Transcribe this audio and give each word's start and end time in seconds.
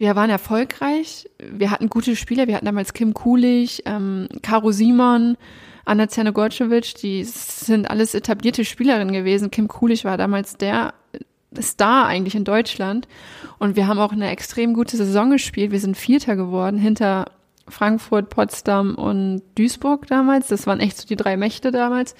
Wir 0.00 0.16
waren 0.16 0.30
erfolgreich. 0.30 1.28
Wir 1.38 1.70
hatten 1.70 1.90
gute 1.90 2.16
Spieler. 2.16 2.46
Wir 2.46 2.54
hatten 2.54 2.64
damals 2.64 2.94
Kim 2.94 3.12
Kulich, 3.12 3.82
ähm, 3.84 4.28
Caro 4.40 4.72
Simon, 4.72 5.36
Anna 5.84 6.08
Zernogorcevic. 6.08 6.94
Die 7.02 7.22
sind 7.22 7.90
alles 7.90 8.14
etablierte 8.14 8.64
Spielerinnen 8.64 9.12
gewesen. 9.12 9.50
Kim 9.50 9.68
Kulich 9.68 10.06
war 10.06 10.16
damals 10.16 10.56
der 10.56 10.94
Star 11.60 12.06
eigentlich 12.06 12.34
in 12.34 12.44
Deutschland. 12.44 13.08
Und 13.58 13.76
wir 13.76 13.88
haben 13.88 13.98
auch 13.98 14.12
eine 14.12 14.30
extrem 14.30 14.72
gute 14.72 14.96
Saison 14.96 15.28
gespielt. 15.28 15.70
Wir 15.70 15.80
sind 15.80 15.98
Vierter 15.98 16.34
geworden 16.34 16.78
hinter 16.78 17.26
Frankfurt, 17.68 18.30
Potsdam 18.30 18.94
und 18.94 19.42
Duisburg 19.54 20.06
damals. 20.06 20.48
Das 20.48 20.66
waren 20.66 20.80
echt 20.80 20.96
so 20.96 21.06
die 21.06 21.16
drei 21.16 21.36
Mächte 21.36 21.72
damals. 21.72 22.14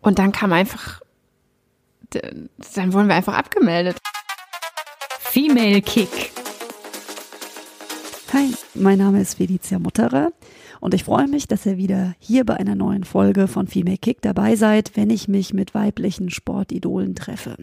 Und 0.00 0.18
dann 0.18 0.32
kam 0.32 0.50
einfach, 0.50 1.02
dann 2.08 2.92
wurden 2.94 3.08
wir 3.08 3.16
einfach 3.16 3.34
abgemeldet. 3.34 3.98
Female 5.20 5.82
Kick. 5.82 6.32
Hi, 8.36 8.52
mein 8.74 8.98
Name 8.98 9.22
ist 9.22 9.38
Felicia 9.38 9.78
Mutterer 9.78 10.30
und 10.80 10.92
ich 10.92 11.04
freue 11.04 11.26
mich, 11.26 11.48
dass 11.48 11.64
ihr 11.64 11.78
wieder 11.78 12.14
hier 12.18 12.44
bei 12.44 12.52
einer 12.52 12.74
neuen 12.74 13.04
Folge 13.04 13.48
von 13.48 13.66
Female 13.66 13.96
Kick 13.96 14.20
dabei 14.20 14.56
seid, 14.56 14.94
wenn 14.94 15.08
ich 15.08 15.26
mich 15.26 15.54
mit 15.54 15.72
weiblichen 15.72 16.28
Sportidolen 16.28 17.14
treffe. 17.14 17.56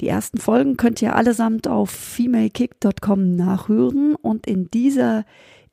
Die 0.00 0.06
ersten 0.06 0.38
Folgen 0.38 0.76
könnt 0.76 1.02
ihr 1.02 1.16
allesamt 1.16 1.66
auf 1.66 1.90
femalekick.com 1.90 3.34
nachhören 3.34 4.14
und 4.14 4.46
in 4.46 4.70
dieser 4.70 5.24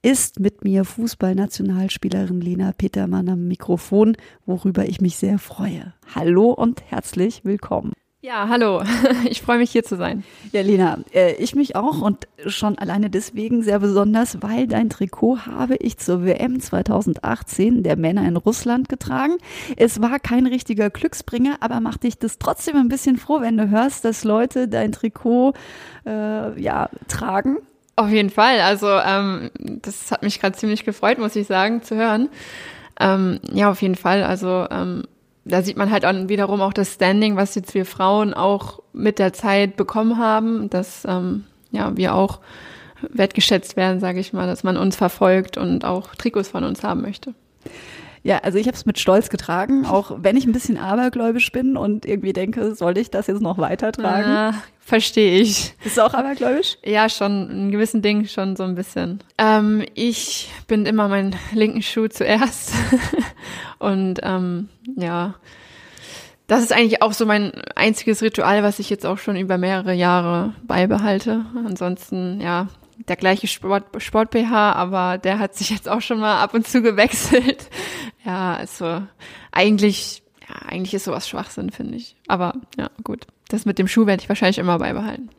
ist 0.01 0.39
mit 0.39 0.63
mir 0.63 0.85
Fußballnationalspielerin 0.85 2.41
Lena 2.41 2.71
Petermann 2.71 3.29
am 3.29 3.47
Mikrofon, 3.47 4.17
worüber 4.47 4.89
ich 4.89 5.01
mich 5.01 5.17
sehr 5.17 5.37
freue. 5.37 5.93
Hallo 6.15 6.49
und 6.49 6.81
herzlich 6.89 7.45
willkommen. 7.45 7.93
Ja, 8.25 8.47
hallo. 8.49 8.81
Ich 9.29 9.43
freue 9.43 9.59
mich 9.59 9.69
hier 9.69 9.83
zu 9.83 9.97
sein. 9.97 10.23
Ja, 10.51 10.61
Lena, 10.61 10.97
äh, 11.13 11.35
ich 11.35 11.53
mich 11.53 11.75
auch 11.75 12.01
und 12.01 12.27
schon 12.47 12.75
alleine 12.75 13.11
deswegen 13.11 13.61
sehr 13.61 13.77
besonders, 13.77 14.41
weil 14.41 14.65
dein 14.65 14.89
Trikot 14.89 15.45
habe 15.45 15.75
ich 15.75 15.99
zur 15.99 16.25
WM 16.25 16.59
2018 16.59 17.83
der 17.83 17.97
Männer 17.97 18.27
in 18.27 18.35
Russland 18.35 18.89
getragen. 18.89 19.37
Es 19.77 20.01
war 20.01 20.19
kein 20.19 20.47
richtiger 20.47 20.89
Glücksbringer, 20.89 21.57
aber 21.59 21.79
macht 21.81 22.01
dich 22.01 22.17
das 22.17 22.39
trotzdem 22.39 22.77
ein 22.77 22.87
bisschen 22.87 23.17
froh, 23.17 23.41
wenn 23.41 23.57
du 23.57 23.69
hörst, 23.69 24.05
dass 24.05 24.23
Leute 24.23 24.67
dein 24.67 24.91
Trikot 24.91 25.53
äh, 26.07 26.59
ja 26.59 26.89
tragen. 27.07 27.57
Auf 27.95 28.09
jeden 28.09 28.31
Fall. 28.31 28.59
Also 28.61 28.87
ähm, 28.87 29.51
das 29.59 30.09
hat 30.11 30.23
mich 30.23 30.41
gerade 30.41 30.57
ziemlich 30.57 30.83
gefreut, 30.83 31.19
muss 31.19 31.35
ich 31.35 31.45
sagen, 31.45 31.83
zu 31.83 31.95
hören. 31.95 32.29
Ähm, 32.99 33.39
ja, 33.53 33.69
auf 33.69 33.83
jeden 33.83 33.95
Fall. 33.95 34.23
Also 34.23 34.65
ähm, 34.71 35.03
da 35.45 35.61
sieht 35.61 35.77
man 35.77 35.91
halt 35.91 36.03
dann 36.03 36.27
wiederum 36.27 36.61
auch 36.61 36.73
das 36.73 36.95
Standing, 36.95 37.35
was 37.35 37.55
jetzt 37.55 37.73
wir 37.73 37.85
Frauen 37.85 38.33
auch 38.33 38.79
mit 38.93 39.19
der 39.19 39.31
Zeit 39.31 39.77
bekommen 39.77 40.17
haben, 40.17 40.69
dass 40.69 41.05
ähm, 41.07 41.45
ja 41.71 41.95
wir 41.95 42.15
auch 42.15 42.39
wertgeschätzt 43.01 43.77
werden, 43.77 43.99
sage 43.99 44.19
ich 44.19 44.33
mal, 44.33 44.47
dass 44.47 44.63
man 44.63 44.77
uns 44.77 44.95
verfolgt 44.95 45.57
und 45.57 45.85
auch 45.85 46.15
Trikots 46.15 46.49
von 46.49 46.63
uns 46.63 46.83
haben 46.83 47.01
möchte. 47.01 47.35
Ja, 48.23 48.39
also 48.39 48.57
ich 48.57 48.65
habe 48.65 48.75
es 48.75 48.87
mit 48.87 48.97
Stolz 48.97 49.29
getragen, 49.29 49.85
auch 49.85 50.11
wenn 50.17 50.35
ich 50.35 50.47
ein 50.47 50.51
bisschen 50.51 50.77
abergläubisch 50.77 51.51
bin 51.51 51.77
und 51.77 52.07
irgendwie 52.07 52.33
denke, 52.33 52.73
soll 52.73 52.97
ich 52.97 53.11
das 53.11 53.27
jetzt 53.27 53.41
noch 53.41 53.59
weitertragen? 53.59 54.31
Ja, 54.31 54.53
verstehe 54.85 55.39
ich. 55.41 55.73
Bist 55.83 55.97
du 55.97 56.05
auch 56.05 56.13
abergläubisch? 56.13 56.77
Ja, 56.85 57.09
schon 57.09 57.49
in 57.49 57.71
gewissen 57.71 58.03
Dingen 58.03 58.27
schon 58.27 58.55
so 58.55 58.63
ein 58.63 58.75
bisschen. 58.75 59.19
Ähm, 59.37 59.83
ich 59.95 60.49
bin 60.67 60.85
immer 60.85 61.07
meinen 61.07 61.35
linken 61.51 61.81
Schuh 61.81 62.07
zuerst 62.07 62.71
und 63.79 64.19
ähm, 64.21 64.69
ja, 64.95 65.33
das 66.45 66.61
ist 66.61 66.71
eigentlich 66.71 67.01
auch 67.01 67.13
so 67.13 67.25
mein 67.25 67.51
einziges 67.75 68.21
Ritual, 68.21 68.61
was 68.61 68.77
ich 68.77 68.91
jetzt 68.91 69.07
auch 69.07 69.17
schon 69.17 69.35
über 69.35 69.57
mehrere 69.57 69.93
Jahre 69.93 70.53
beibehalte. 70.67 71.43
Ansonsten, 71.55 72.39
ja, 72.39 72.67
der 73.07 73.15
gleiche 73.15 73.47
Sport, 73.47 73.85
Sport 73.97 74.29
BH, 74.29 74.73
aber 74.73 75.17
der 75.17 75.39
hat 75.39 75.55
sich 75.55 75.71
jetzt 75.71 75.89
auch 75.89 76.01
schon 76.01 76.19
mal 76.19 76.41
ab 76.41 76.53
und 76.53 76.67
zu 76.67 76.81
gewechselt. 76.81 77.69
Ja, 78.27 78.55
also 78.55 79.03
eigentlich, 79.51 80.23
ja, 80.49 80.67
eigentlich 80.67 80.95
ist 80.95 81.03
sowas 81.03 81.29
Schwachsinn, 81.29 81.69
finde 81.69 81.97
ich. 81.97 82.15
Aber 82.27 82.55
ja, 82.75 82.89
gut. 83.03 83.27
Das 83.49 83.65
mit 83.65 83.79
dem 83.79 83.87
Schuh 83.87 84.05
werde 84.05 84.21
ich 84.21 84.29
wahrscheinlich 84.29 84.57
immer 84.57 84.79
beibehalten. 84.79 85.29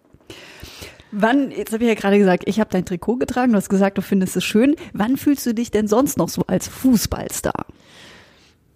Wann, 1.12 1.50
jetzt 1.50 1.72
habe 1.72 1.84
ich 1.84 1.88
ja 1.88 1.94
gerade 1.94 2.18
gesagt, 2.18 2.44
ich 2.46 2.60
habe 2.60 2.70
dein 2.70 2.84
Trikot 2.84 3.16
getragen, 3.16 3.52
du 3.52 3.56
hast 3.56 3.68
gesagt, 3.68 3.96
du 3.96 4.02
findest 4.02 4.36
es 4.36 4.44
schön. 4.44 4.76
Wann 4.92 5.16
fühlst 5.16 5.46
du 5.46 5.54
dich 5.54 5.70
denn 5.70 5.88
sonst 5.88 6.18
noch 6.18 6.28
so 6.28 6.42
als 6.46 6.68
Fußballstar? 6.68 7.66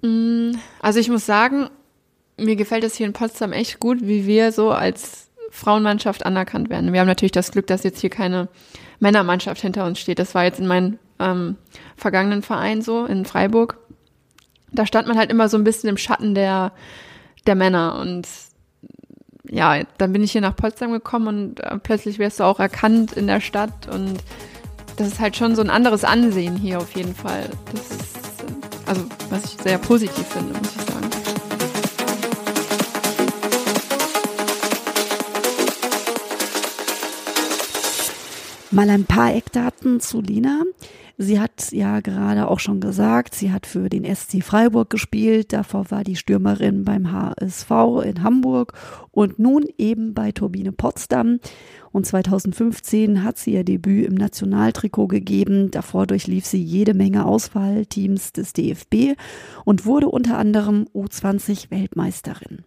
Mm, 0.02 0.52
also 0.80 1.00
ich 1.00 1.08
muss 1.10 1.26
sagen, 1.26 1.68
mir 2.38 2.56
gefällt 2.56 2.84
es 2.84 2.94
hier 2.94 3.06
in 3.06 3.12
Potsdam 3.12 3.52
echt 3.52 3.80
gut, 3.80 3.98
wie 4.02 4.26
wir 4.26 4.52
so 4.52 4.70
als 4.70 5.28
Frauenmannschaft 5.50 6.24
anerkannt 6.24 6.70
werden. 6.70 6.92
Wir 6.92 7.00
haben 7.00 7.08
natürlich 7.08 7.32
das 7.32 7.50
Glück, 7.50 7.66
dass 7.66 7.82
jetzt 7.82 8.00
hier 8.00 8.10
keine 8.10 8.48
Männermannschaft 9.00 9.60
hinter 9.60 9.84
uns 9.84 9.98
steht. 9.98 10.18
Das 10.18 10.34
war 10.34 10.44
jetzt 10.44 10.60
in 10.60 10.66
meinem 10.66 10.98
ähm, 11.18 11.56
vergangenen 11.97 12.42
Verein 12.42 12.82
so, 12.82 13.04
in 13.04 13.24
Freiburg. 13.24 13.76
Da 14.72 14.86
stand 14.86 15.08
man 15.08 15.18
halt 15.18 15.30
immer 15.30 15.48
so 15.48 15.58
ein 15.58 15.64
bisschen 15.64 15.91
im 15.91 15.97
Schatten 15.97 16.34
der, 16.34 16.72
der 17.47 17.56
Männer. 17.56 17.98
Und 18.00 18.28
ja, 19.50 19.83
dann 19.99 20.12
bin 20.12 20.22
ich 20.22 20.33
hier 20.33 20.41
nach 20.41 20.55
Potsdam 20.55 20.93
gekommen 20.93 21.27
und 21.27 21.61
äh, 21.61 21.78
plötzlich 21.78 22.19
wirst 22.19 22.41
du 22.41 22.44
auch 22.44 22.61
erkannt 22.61 23.12
in 23.12 23.27
der 23.27 23.41
Stadt. 23.41 23.88
Und 23.93 24.19
das 24.97 25.09
ist 25.09 25.21
halt 25.21 25.37
schon 25.37 25.56
so 25.56 25.62
ein 25.62 25.71
anderes 25.71 26.05
Ansehen 26.05 26.56
hier 26.56 26.78
auf 26.78 26.94
jeden 26.94 27.15
Fall. 27.15 27.50
Das 27.72 27.91
ist, 27.91 28.16
äh, 28.43 28.89
also, 28.89 29.05
was 29.28 29.44
ich 29.44 29.60
sehr 29.60 29.78
positiv 29.78 30.27
finde, 30.27 30.56
muss 30.56 30.77
ich 30.77 30.83
sagen. 30.83 31.09
Mal 38.72 38.88
ein 38.88 39.04
paar 39.04 39.34
Eckdaten 39.34 39.98
zu 39.98 40.20
Lina. 40.20 40.62
Sie 41.19 41.41
hat 41.41 41.72
ja 41.72 41.98
gerade 41.98 42.47
auch 42.47 42.60
schon 42.60 42.81
gesagt, 42.81 43.34
sie 43.34 43.50
hat 43.50 43.66
für 43.66 43.88
den 43.88 44.04
SC 44.04 44.44
Freiburg 44.44 44.91
gespielt, 44.91 45.53
davor 45.53 45.91
war 45.91 46.04
die 46.04 46.14
Stürmerin 46.14 46.84
beim 46.84 47.10
HSV 47.10 47.70
in 48.04 48.22
Hamburg 48.22 48.75
und 49.10 49.41
nun 49.41 49.64
eben 49.76 50.14
bei 50.14 50.30
Turbine 50.30 50.70
Potsdam. 50.70 51.41
Und 51.91 52.06
2015 52.06 53.25
hat 53.25 53.38
sie 53.38 53.54
ihr 53.54 53.64
Debüt 53.64 54.06
im 54.06 54.14
Nationaltrikot 54.14 55.09
gegeben. 55.09 55.72
Davor 55.72 56.06
durchlief 56.06 56.47
sie 56.47 56.62
jede 56.62 56.94
Menge 56.94 57.26
Auswahlteams 57.26 58.32
des 58.32 58.53
DFB 58.53 59.16
und 59.64 59.84
wurde 59.84 60.09
unter 60.09 60.38
anderem 60.38 60.86
U20 60.94 61.72
Weltmeisterin. 61.72 62.64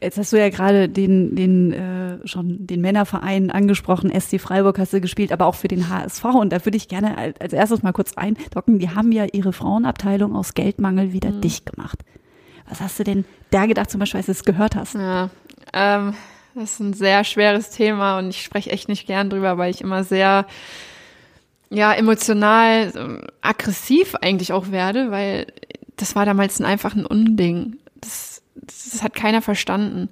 Jetzt 0.00 0.18
hast 0.18 0.32
du 0.32 0.38
ja 0.38 0.48
gerade 0.48 0.88
den, 0.88 1.34
den 1.34 1.72
äh, 1.72 2.26
schon 2.26 2.66
den 2.66 2.80
Männerverein 2.80 3.50
angesprochen, 3.50 4.10
SC 4.18 4.40
Freiburg 4.40 4.78
hast 4.78 4.92
du 4.92 5.00
gespielt, 5.00 5.32
aber 5.32 5.46
auch 5.46 5.54
für 5.54 5.68
den 5.68 5.88
HSV. 5.88 6.24
Und 6.24 6.52
da 6.52 6.64
würde 6.64 6.76
ich 6.76 6.88
gerne 6.88 7.34
als 7.38 7.52
erstes 7.52 7.82
mal 7.82 7.92
kurz 7.92 8.14
eindocken. 8.14 8.78
Die 8.78 8.90
haben 8.90 9.12
ja 9.12 9.26
ihre 9.32 9.52
Frauenabteilung 9.52 10.34
aus 10.34 10.54
Geldmangel 10.54 11.12
wieder 11.12 11.30
mhm. 11.30 11.40
dicht 11.40 11.66
gemacht. 11.66 12.00
Was 12.68 12.80
hast 12.80 12.98
du 12.98 13.04
denn 13.04 13.24
da 13.50 13.66
gedacht, 13.66 13.90
zum 13.90 14.00
Beispiel, 14.00 14.18
als 14.18 14.26
du 14.26 14.32
es 14.32 14.44
gehört 14.44 14.76
hast? 14.76 14.94
Ja, 14.94 15.30
ähm, 15.72 16.14
das 16.54 16.72
ist 16.72 16.80
ein 16.80 16.92
sehr 16.92 17.24
schweres 17.24 17.70
Thema 17.70 18.18
und 18.18 18.30
ich 18.30 18.42
spreche 18.42 18.70
echt 18.70 18.88
nicht 18.88 19.06
gern 19.06 19.30
drüber, 19.30 19.58
weil 19.58 19.70
ich 19.70 19.80
immer 19.80 20.04
sehr 20.04 20.46
ja 21.70 21.92
emotional 21.94 22.92
ähm, 22.94 23.22
aggressiv 23.40 24.14
eigentlich 24.16 24.52
auch 24.52 24.70
werde, 24.70 25.10
weil 25.10 25.46
das 25.96 26.14
war 26.14 26.26
damals 26.26 26.60
ein 26.60 26.66
einfach 26.66 26.94
ein 26.94 27.06
Unding. 27.06 27.76
Das 27.94 28.31
das 28.62 29.02
hat 29.02 29.14
keiner 29.14 29.42
verstanden. 29.42 30.08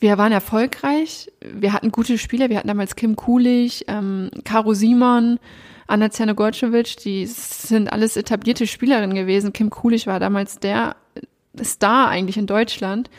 Wir 0.00 0.18
waren 0.18 0.32
erfolgreich, 0.32 1.30
wir 1.40 1.72
hatten 1.72 1.92
gute 1.92 2.18
Spieler, 2.18 2.50
wir 2.50 2.58
hatten 2.58 2.68
damals 2.68 2.96
Kim 2.96 3.16
Kulich, 3.16 3.84
ähm, 3.88 4.30
Caro 4.44 4.74
Simon, 4.74 5.38
Anna 5.86 6.10
Zernogorcevic, 6.10 6.96
die 6.98 7.26
sind 7.26 7.92
alles 7.92 8.16
etablierte 8.16 8.66
Spielerinnen 8.66 9.14
gewesen. 9.14 9.52
Kim 9.52 9.70
Kulich 9.70 10.06
war 10.06 10.20
damals 10.20 10.58
der 10.58 10.96
Star 11.62 12.08
eigentlich 12.08 12.36
in 12.36 12.46
Deutschland. 12.46 13.10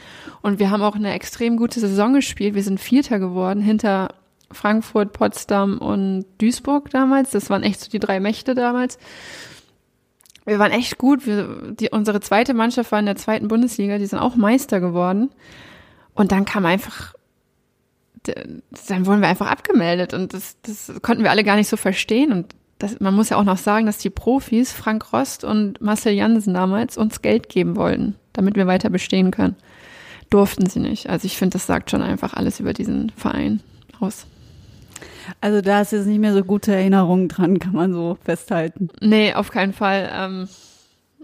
Und 0.42 0.60
wir 0.60 0.70
haben 0.70 0.84
auch 0.84 0.96
eine 0.96 1.14
extrem 1.14 1.58
gute 1.58 1.80
Saison 1.80 2.14
gespielt. 2.14 2.56
Wir 2.56 2.64
sind 2.64 2.80
Vierter 2.80 3.20
geworden 3.20 3.62
hinter 3.62 4.10
Frankfurt, 4.52 5.14
Potsdam 5.14 5.78
und 5.78 6.26
Duisburg 6.40 6.90
damals. 6.90 7.32
Das 7.32 7.50
waren 7.50 7.64
echt 7.64 7.80
so 7.80 7.90
die 7.90 8.00
drei 8.00 8.20
Mächte 8.20 8.56
damals 8.56 8.98
wir 10.46 10.60
waren 10.60 10.72
echt 10.72 10.98
gut. 10.98 11.26
Wir, 11.26 11.74
die, 11.80 11.90
unsere 11.90 12.20
zweite 12.22 12.54
Mannschaft 12.54 12.92
war 12.92 13.00
in 13.00 13.06
der 13.06 13.16
zweiten 13.16 13.48
Bundesliga, 13.48 13.98
die 13.98 14.06
sind 14.06 14.20
auch 14.20 14.36
Meister 14.36 14.80
geworden. 14.80 15.32
Und 16.14 16.32
dann 16.32 16.46
kam 16.46 16.66
einfach, 16.66 17.14
dann 18.24 19.06
wurden 19.06 19.22
wir 19.22 19.28
einfach 19.28 19.50
abgemeldet 19.50 20.14
und 20.14 20.34
das, 20.34 20.58
das 20.62 20.92
konnten 21.02 21.24
wir 21.24 21.32
alle 21.32 21.44
gar 21.44 21.58
nicht 21.58 21.68
so 21.68 21.78
verstehen 21.78 22.32
und 22.32 22.56
das, 22.78 23.00
man 23.00 23.14
muss 23.14 23.30
ja 23.30 23.38
auch 23.38 23.44
noch 23.44 23.58
sagen, 23.58 23.86
dass 23.86 23.98
die 23.98 24.10
Profis, 24.10 24.72
Frank 24.72 25.14
Rost 25.14 25.44
und 25.44 25.80
Marcel 25.82 26.14
Jansen 26.14 26.54
damals, 26.54 26.98
uns 26.98 27.22
Geld 27.22 27.50
geben 27.50 27.76
wollten, 27.76 28.16
damit 28.34 28.56
wir 28.56 28.68
weiter 28.68 28.90
bestehen 28.90 29.32
können. 29.32 29.56
Durften 30.30 30.66
sie 30.66 30.80
nicht. 30.80 31.10
Also 31.10 31.26
ich 31.26 31.38
finde, 31.38 31.54
das 31.54 31.68
sagt 31.68 31.92
schon 31.92 32.02
einfach 32.02 32.34
alles 32.34 32.60
über 32.60 32.74
diesen 32.74 33.12
Verein 33.12 33.62
aus. 34.00 34.26
Also 35.42 35.62
da 35.62 35.82
ist 35.82 35.92
jetzt 35.92 36.06
nicht 36.06 36.20
mehr 36.20 36.34
so 36.34 36.44
gute 36.44 36.74
Erinnerungen 36.74 37.28
dran, 37.28 37.60
kann 37.60 37.74
man 37.74 37.94
so 37.94 38.18
festhalten. 38.24 38.90
Nee, 39.02 39.34
auf 39.34 39.52
keinen 39.52 39.74
Fall. 39.74 40.10
Ähm, 40.14 40.48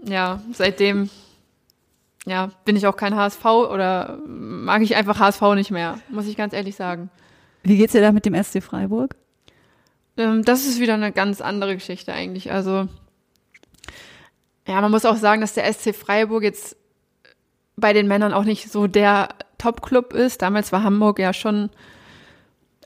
ja, 0.04 0.40
seitdem 0.52 1.10
ja, 2.26 2.50
bin 2.64 2.76
ich 2.76 2.86
auch 2.86 2.96
kein 2.96 3.16
HSV 3.16 3.44
oder 3.44 4.18
mag 4.26 4.82
ich 4.82 4.94
einfach 4.94 5.18
HSV 5.18 5.42
nicht 5.54 5.70
mehr, 5.70 5.98
muss 6.08 6.28
ich 6.28 6.36
ganz 6.36 6.52
ehrlich 6.52 6.76
sagen. 6.76 7.10
Wie 7.62 7.76
geht's 7.76 7.92
dir 7.92 8.00
da 8.00 8.12
mit 8.12 8.26
dem 8.26 8.40
SC 8.40 8.62
Freiburg? 8.62 9.16
Ähm, 10.16 10.44
das 10.44 10.66
ist 10.66 10.80
wieder 10.80 10.94
eine 10.94 11.12
ganz 11.12 11.40
andere 11.40 11.74
Geschichte 11.74 12.12
eigentlich. 12.12 12.52
Also, 12.52 12.88
ja, 14.66 14.80
man 14.80 14.90
muss 14.90 15.04
auch 15.04 15.16
sagen, 15.16 15.40
dass 15.40 15.54
der 15.54 15.72
SC 15.72 15.94
Freiburg 15.94 16.42
jetzt 16.42 16.76
bei 17.76 17.92
den 17.92 18.06
Männern 18.06 18.32
auch 18.32 18.44
nicht 18.44 18.70
so 18.70 18.86
der 18.86 19.30
Top-Club 19.58 20.12
ist. 20.12 20.42
Damals 20.42 20.72
war 20.72 20.82
Hamburg 20.82 21.18
ja 21.18 21.32
schon, 21.32 21.70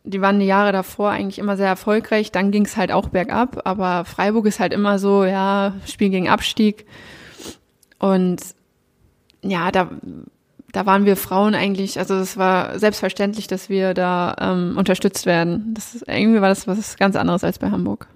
die 0.07 0.21
waren 0.21 0.39
die 0.39 0.47
Jahre 0.47 0.73
davor 0.73 1.11
eigentlich 1.11 1.39
immer 1.39 1.57
sehr 1.57 1.67
erfolgreich. 1.67 2.33
Dann 2.33 2.51
ging 2.51 2.65
es 2.65 2.77
halt 2.77 2.93
auch 2.93 3.09
bergab. 3.09 3.63
Aber 3.65 4.05
Freiburg 4.05 4.47
ist 4.47 4.61
halt 4.61 4.73
immer 4.73 4.99
so, 4.99 5.25
ja, 5.25 5.75
Spiel 5.87 6.11
gegen 6.11 6.29
Abstieg. 6.29 6.87
Und 7.99 8.41
ja, 9.43 9.71
da, 9.71 9.91
da 10.73 10.87
waren 10.87 11.05
wir 11.05 11.17
Frauen 11.17 11.55
eigentlich, 11.55 11.99
also 11.99 12.15
es 12.15 12.37
war 12.37 12.79
selbstverständlich, 12.79 13.49
dass 13.49 13.69
wir 13.69 13.95
da 13.95 14.37
ähm, 14.39 14.77
unterstützt 14.77 15.27
werden. 15.27 15.75
Das 15.75 15.95
ist, 15.95 16.09
irgendwie 16.09 16.41
war 16.41 16.49
das 16.49 16.67
was 16.67 16.97
ganz 16.97 17.17
anderes 17.17 17.45
als 17.45 17.59
bei 17.59 17.71
Hamburg. 17.71 18.09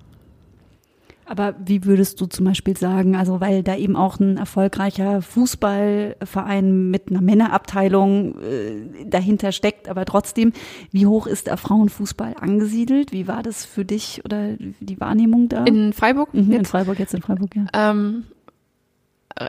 Aber 1.30 1.54
wie 1.64 1.84
würdest 1.84 2.20
du 2.20 2.26
zum 2.26 2.44
Beispiel 2.44 2.76
sagen, 2.76 3.14
also 3.14 3.40
weil 3.40 3.62
da 3.62 3.76
eben 3.76 3.94
auch 3.94 4.18
ein 4.18 4.36
erfolgreicher 4.36 5.22
Fußballverein 5.22 6.90
mit 6.90 7.08
einer 7.08 7.20
Männerabteilung 7.20 8.34
äh, 8.40 9.04
dahinter 9.06 9.52
steckt, 9.52 9.88
aber 9.88 10.06
trotzdem, 10.06 10.52
wie 10.90 11.06
hoch 11.06 11.28
ist 11.28 11.46
der 11.46 11.56
Frauenfußball 11.56 12.34
angesiedelt? 12.40 13.12
Wie 13.12 13.28
war 13.28 13.44
das 13.44 13.64
für 13.64 13.84
dich 13.84 14.24
oder 14.24 14.56
die 14.58 14.98
Wahrnehmung 14.98 15.48
da? 15.48 15.62
In 15.66 15.92
Freiburg? 15.92 16.34
mhm, 16.34 16.50
in? 16.50 16.64
Freiburg, 16.64 16.98
jetzt 16.98 17.14
in 17.14 17.22
Freiburg, 17.22 17.54
ja. 17.54 17.66
Ähm, 17.74 18.24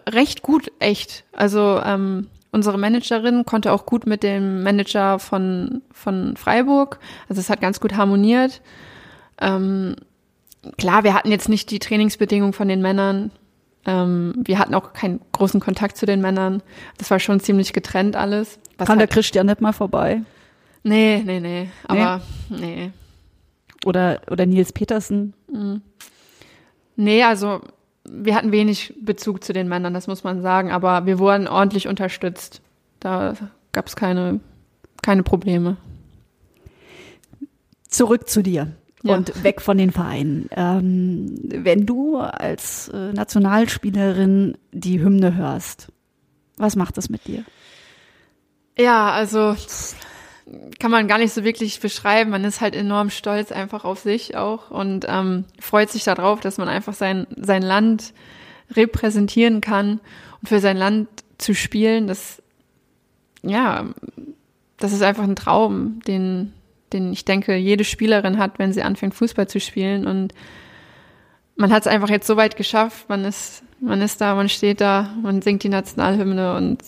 recht 0.07 0.43
gut, 0.43 0.71
echt. 0.77 1.23
Also 1.33 1.81
ähm, 1.83 2.27
unsere 2.51 2.77
Managerin 2.77 3.43
konnte 3.43 3.73
auch 3.73 3.87
gut 3.87 4.05
mit 4.05 4.21
dem 4.21 4.61
Manager 4.61 5.17
von, 5.17 5.81
von 5.91 6.37
Freiburg. 6.37 6.99
Also 7.27 7.39
es 7.39 7.49
hat 7.49 7.59
ganz 7.59 7.79
gut 7.79 7.97
harmoniert. 7.97 8.61
Ähm, 9.39 9.95
klar, 10.77 11.03
wir 11.03 11.13
hatten 11.13 11.31
jetzt 11.31 11.49
nicht 11.49 11.71
die 11.71 11.79
Trainingsbedingungen 11.79 12.53
von 12.53 12.67
den 12.67 12.81
Männern. 12.81 13.31
Ähm, 13.85 14.33
wir 14.37 14.59
hatten 14.59 14.75
auch 14.75 14.93
keinen 14.93 15.19
großen 15.31 15.59
Kontakt 15.59 15.97
zu 15.97 16.05
den 16.05 16.21
Männern. 16.21 16.61
Das 16.97 17.09
war 17.09 17.19
schon 17.19 17.39
ziemlich 17.39 17.73
getrennt 17.73 18.15
alles. 18.15 18.59
Was 18.77 18.87
Kam 18.87 18.97
der 18.97 19.07
halt, 19.07 19.13
Christian 19.13 19.47
nicht 19.47 19.61
mal 19.61 19.73
vorbei? 19.73 20.21
nee, 20.83 21.21
nee, 21.25 21.39
nee. 21.39 21.69
Aber 21.87 22.21
nee. 22.49 22.91
Oder, 23.85 24.21
oder 24.29 24.45
Nils 24.45 24.73
Petersen? 24.73 25.33
Nee, 26.95 27.23
also 27.23 27.61
wir 28.03 28.35
hatten 28.35 28.51
wenig 28.51 28.93
Bezug 29.01 29.43
zu 29.43 29.53
den 29.53 29.67
Männern, 29.67 29.93
das 29.93 30.07
muss 30.07 30.23
man 30.23 30.41
sagen, 30.41 30.71
aber 30.71 31.05
wir 31.05 31.19
wurden 31.19 31.47
ordentlich 31.47 31.87
unterstützt. 31.87 32.61
Da 32.99 33.33
gab 33.71 33.87
es 33.87 33.95
keine, 33.95 34.39
keine 35.01 35.23
Probleme. 35.23 35.77
Zurück 37.87 38.29
zu 38.29 38.41
dir. 38.41 38.71
Ja. 39.03 39.15
Und 39.15 39.43
weg 39.43 39.61
von 39.61 39.77
den 39.77 39.91
Vereinen. 39.91 40.47
Ähm, 40.55 41.35
wenn 41.43 41.85
du 41.85 42.17
als 42.17 42.89
äh, 42.89 43.13
Nationalspielerin 43.13 44.57
die 44.71 45.01
Hymne 45.01 45.35
hörst, 45.35 45.91
was 46.57 46.75
macht 46.75 46.97
das 46.97 47.09
mit 47.09 47.25
dir? 47.25 47.43
Ja, 48.77 49.11
also 49.11 49.55
kann 50.79 50.91
man 50.91 51.07
gar 51.07 51.17
nicht 51.17 51.33
so 51.33 51.43
wirklich 51.43 51.79
beschreiben. 51.79 52.31
Man 52.31 52.43
ist 52.43 52.61
halt 52.61 52.75
enorm 52.75 53.09
stolz 53.09 53.51
einfach 53.51 53.85
auf 53.85 53.99
sich 53.99 54.35
auch 54.35 54.69
und 54.69 55.05
ähm, 55.07 55.45
freut 55.59 55.89
sich 55.89 56.03
darauf, 56.03 56.39
dass 56.39 56.57
man 56.57 56.67
einfach 56.67 56.93
sein, 56.93 57.27
sein 57.35 57.61
Land 57.61 58.13
repräsentieren 58.71 59.61
kann 59.61 59.99
und 60.41 60.49
für 60.49 60.59
sein 60.59 60.77
Land 60.77 61.07
zu 61.37 61.53
spielen. 61.53 62.07
Das, 62.07 62.41
ja, 63.43 63.85
das 64.77 64.93
ist 64.93 65.01
einfach 65.01 65.23
ein 65.23 65.35
Traum, 65.35 65.99
den, 66.07 66.53
den 66.93 67.11
ich 67.13 67.25
denke, 67.25 67.55
jede 67.55 67.83
Spielerin 67.83 68.37
hat, 68.37 68.59
wenn 68.59 68.73
sie 68.73 68.83
anfängt, 68.83 69.13
Fußball 69.13 69.47
zu 69.47 69.59
spielen. 69.59 70.05
Und 70.07 70.33
man 71.55 71.71
hat 71.71 71.81
es 71.83 71.87
einfach 71.87 72.09
jetzt 72.09 72.27
so 72.27 72.37
weit 72.37 72.55
geschafft. 72.55 73.09
Man 73.09 73.25
ist, 73.25 73.63
man 73.79 74.01
ist 74.01 74.21
da, 74.21 74.35
man 74.35 74.49
steht 74.49 74.81
da, 74.81 75.13
man 75.21 75.41
singt 75.41 75.63
die 75.63 75.69
Nationalhymne 75.69 76.55
und 76.55 76.79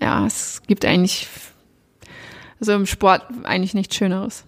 ja, 0.00 0.26
es 0.26 0.62
gibt 0.66 0.84
eigentlich 0.84 1.28
also 2.60 2.72
im 2.72 2.86
Sport 2.86 3.22
eigentlich 3.44 3.74
nichts 3.74 3.96
Schöneres. 3.96 4.44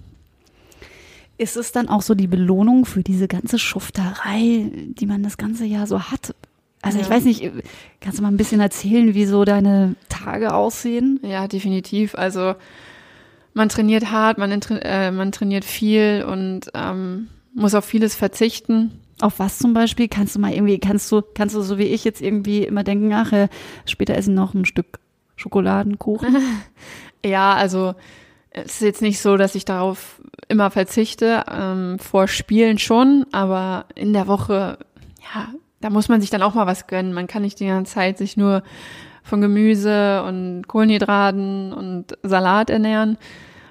Ist 1.37 1.57
es 1.57 1.73
dann 1.73 1.89
auch 1.89 2.03
so 2.03 2.15
die 2.15 2.27
Belohnung 2.27 2.85
für 2.85 3.03
diese 3.03 3.29
ganze 3.29 3.59
Schufterei, 3.59 4.71
die 4.73 5.07
man 5.07 5.23
das 5.23 5.37
ganze 5.37 5.65
Jahr 5.67 5.87
so 5.87 6.03
hat? 6.03 6.35
Also 6.83 6.99
ich 6.99 7.07
Ja. 7.07 7.11
weiß 7.15 7.25
nicht, 7.25 7.51
kannst 8.01 8.19
du 8.19 8.23
mal 8.23 8.29
ein 8.29 8.37
bisschen 8.37 8.61
erzählen, 8.61 9.15
wie 9.15 9.25
so 9.27 9.45
deine 9.45 9.95
Tage 10.09 10.53
aussehen? 10.55 11.21
Ja, 11.23 11.47
definitiv. 11.47 12.15
Also 12.15 12.55
man 13.59 13.69
trainiert 13.69 14.11
hart, 14.11 14.39
man, 14.39 14.51
äh, 14.51 15.11
man 15.11 15.33
trainiert 15.33 15.65
viel 15.65 16.25
und 16.27 16.71
ähm, 16.75 17.29
muss 17.53 17.75
auf 17.75 17.85
vieles 17.85 18.15
verzichten. 18.15 19.01
Auf 19.21 19.39
was 19.39 19.59
zum 19.59 19.75
Beispiel? 19.75 20.09
Kannst 20.09 20.37
du 20.37 20.41
mal 20.41 20.53
irgendwie, 20.53 20.79
kannst 20.79 21.11
du, 21.13 21.23
kannst 21.35 21.55
du 21.55 21.61
so 21.61 21.77
wie 21.77 21.83
ich 21.83 22.05
jetzt 22.05 22.23
irgendwie 22.23 22.63
immer 22.63 22.85
denken, 22.85 23.13
ach, 23.13 23.33
äh, 23.33 23.49
später 23.85 24.15
essen 24.15 24.35
noch 24.35 24.55
ein 24.55 24.65
Stück 24.65 24.99
Schokoladenkuchen? 25.37 26.37
Ja, 27.27 27.55
also 27.55 27.97
es 28.51 28.75
ist 28.75 28.83
jetzt 28.83 29.03
nicht 29.03 29.21
so, 29.21 29.37
dass 29.37 29.57
ich 29.57 29.65
darauf 29.65 30.23
immer 30.47 30.71
verzichte. 30.71 31.43
Ähm, 31.51 31.99
vor 31.99 32.29
Spielen 32.29 32.79
schon, 32.79 33.27
aber 33.33 33.87
in 33.97 34.13
der 34.13 34.29
Woche, 34.29 34.79
ja, 35.35 35.49
da 35.81 35.91
muss 35.91 36.09
man 36.09 36.21
sich 36.21 36.31
dann 36.31 36.43
auch 36.43 36.55
mal 36.55 36.69
was 36.69 36.87
gönnen. 36.87 37.13
Man 37.13 37.27
kann 37.27 37.43
nicht 37.43 37.59
die 37.59 37.67
ganze 37.67 37.95
Zeit 37.95 38.19
sich 38.19 38.37
nur 38.37 38.63
von 39.25 39.41
Gemüse 39.41 40.23
und 40.25 40.67
Kohlenhydraten 40.67 41.73
und 41.73 42.17
Salat 42.23 42.71
ernähren, 42.71 43.19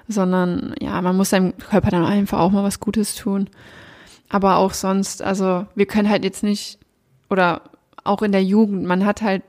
sondern 0.08 0.74
ja, 0.80 1.00
man 1.02 1.16
muss 1.16 1.30
seinem 1.30 1.56
Körper 1.56 1.90
dann 1.90 2.04
einfach 2.04 2.40
auch 2.40 2.50
mal 2.50 2.64
was 2.64 2.80
Gutes 2.80 3.14
tun. 3.14 3.48
Aber 4.28 4.56
auch 4.56 4.72
sonst, 4.72 5.22
also 5.22 5.66
wir 5.74 5.86
können 5.86 6.08
halt 6.08 6.24
jetzt 6.24 6.42
nicht, 6.42 6.78
oder 7.30 7.62
auch 8.04 8.22
in 8.22 8.32
der 8.32 8.42
Jugend, 8.42 8.84
man 8.84 9.04
hat 9.06 9.22
halt 9.22 9.42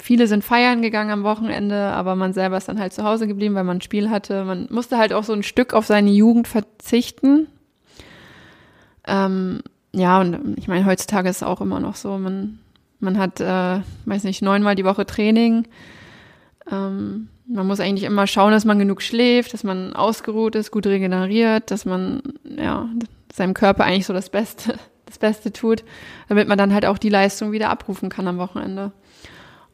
viele 0.00 0.26
sind 0.26 0.44
feiern 0.44 0.82
gegangen 0.82 1.10
am 1.10 1.22
Wochenende, 1.22 1.76
aber 1.76 2.16
man 2.16 2.32
selber 2.32 2.56
ist 2.56 2.68
dann 2.68 2.80
halt 2.80 2.92
zu 2.92 3.04
Hause 3.04 3.26
geblieben, 3.26 3.54
weil 3.54 3.64
man 3.64 3.78
ein 3.78 3.82
Spiel 3.82 4.10
hatte. 4.10 4.44
Man 4.44 4.68
musste 4.70 4.98
halt 4.98 5.12
auch 5.12 5.24
so 5.24 5.32
ein 5.32 5.42
Stück 5.42 5.74
auf 5.74 5.86
seine 5.86 6.10
Jugend 6.10 6.48
verzichten. 6.48 7.46
Ähm, 9.06 9.62
ja, 9.92 10.20
und 10.20 10.58
ich 10.58 10.68
meine, 10.68 10.86
heutzutage 10.86 11.28
ist 11.28 11.36
es 11.36 11.42
auch 11.42 11.60
immer 11.60 11.80
noch 11.80 11.96
so. 11.96 12.18
Man, 12.18 12.58
man 13.00 13.18
hat, 13.18 13.40
äh, 13.40 13.80
weiß 14.06 14.24
nicht, 14.24 14.42
neunmal 14.42 14.74
die 14.74 14.84
Woche 14.84 15.06
Training. 15.06 15.66
Ähm, 16.70 17.28
man 17.46 17.66
muss 17.66 17.80
eigentlich 17.80 18.04
immer 18.04 18.26
schauen, 18.26 18.52
dass 18.52 18.64
man 18.64 18.78
genug 18.78 19.02
schläft, 19.02 19.52
dass 19.52 19.64
man 19.64 19.94
ausgeruht 19.94 20.54
ist, 20.54 20.70
gut 20.70 20.86
regeneriert, 20.86 21.70
dass 21.70 21.84
man 21.84 22.22
ja 22.44 22.88
seinem 23.32 23.54
Körper 23.54 23.84
eigentlich 23.84 24.06
so 24.06 24.12
das 24.12 24.30
Beste, 24.30 24.78
das 25.06 25.18
Beste 25.18 25.52
tut, 25.52 25.84
damit 26.28 26.48
man 26.48 26.58
dann 26.58 26.72
halt 26.72 26.86
auch 26.86 26.98
die 26.98 27.08
Leistung 27.08 27.52
wieder 27.52 27.70
abrufen 27.70 28.08
kann 28.08 28.28
am 28.28 28.38
Wochenende. 28.38 28.92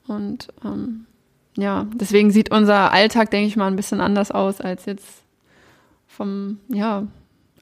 Und 0.07 0.49
ähm, 0.65 1.07
ja, 1.57 1.87
deswegen 1.95 2.31
sieht 2.31 2.51
unser 2.51 2.93
Alltag, 2.93 3.31
denke 3.31 3.49
ich 3.49 3.57
mal, 3.57 3.67
ein 3.67 3.77
bisschen 3.77 4.01
anders 4.01 4.31
aus 4.31 4.61
als 4.61 4.87
jetzt 4.87 5.25
vom, 6.07 6.59
ja, 6.69 7.07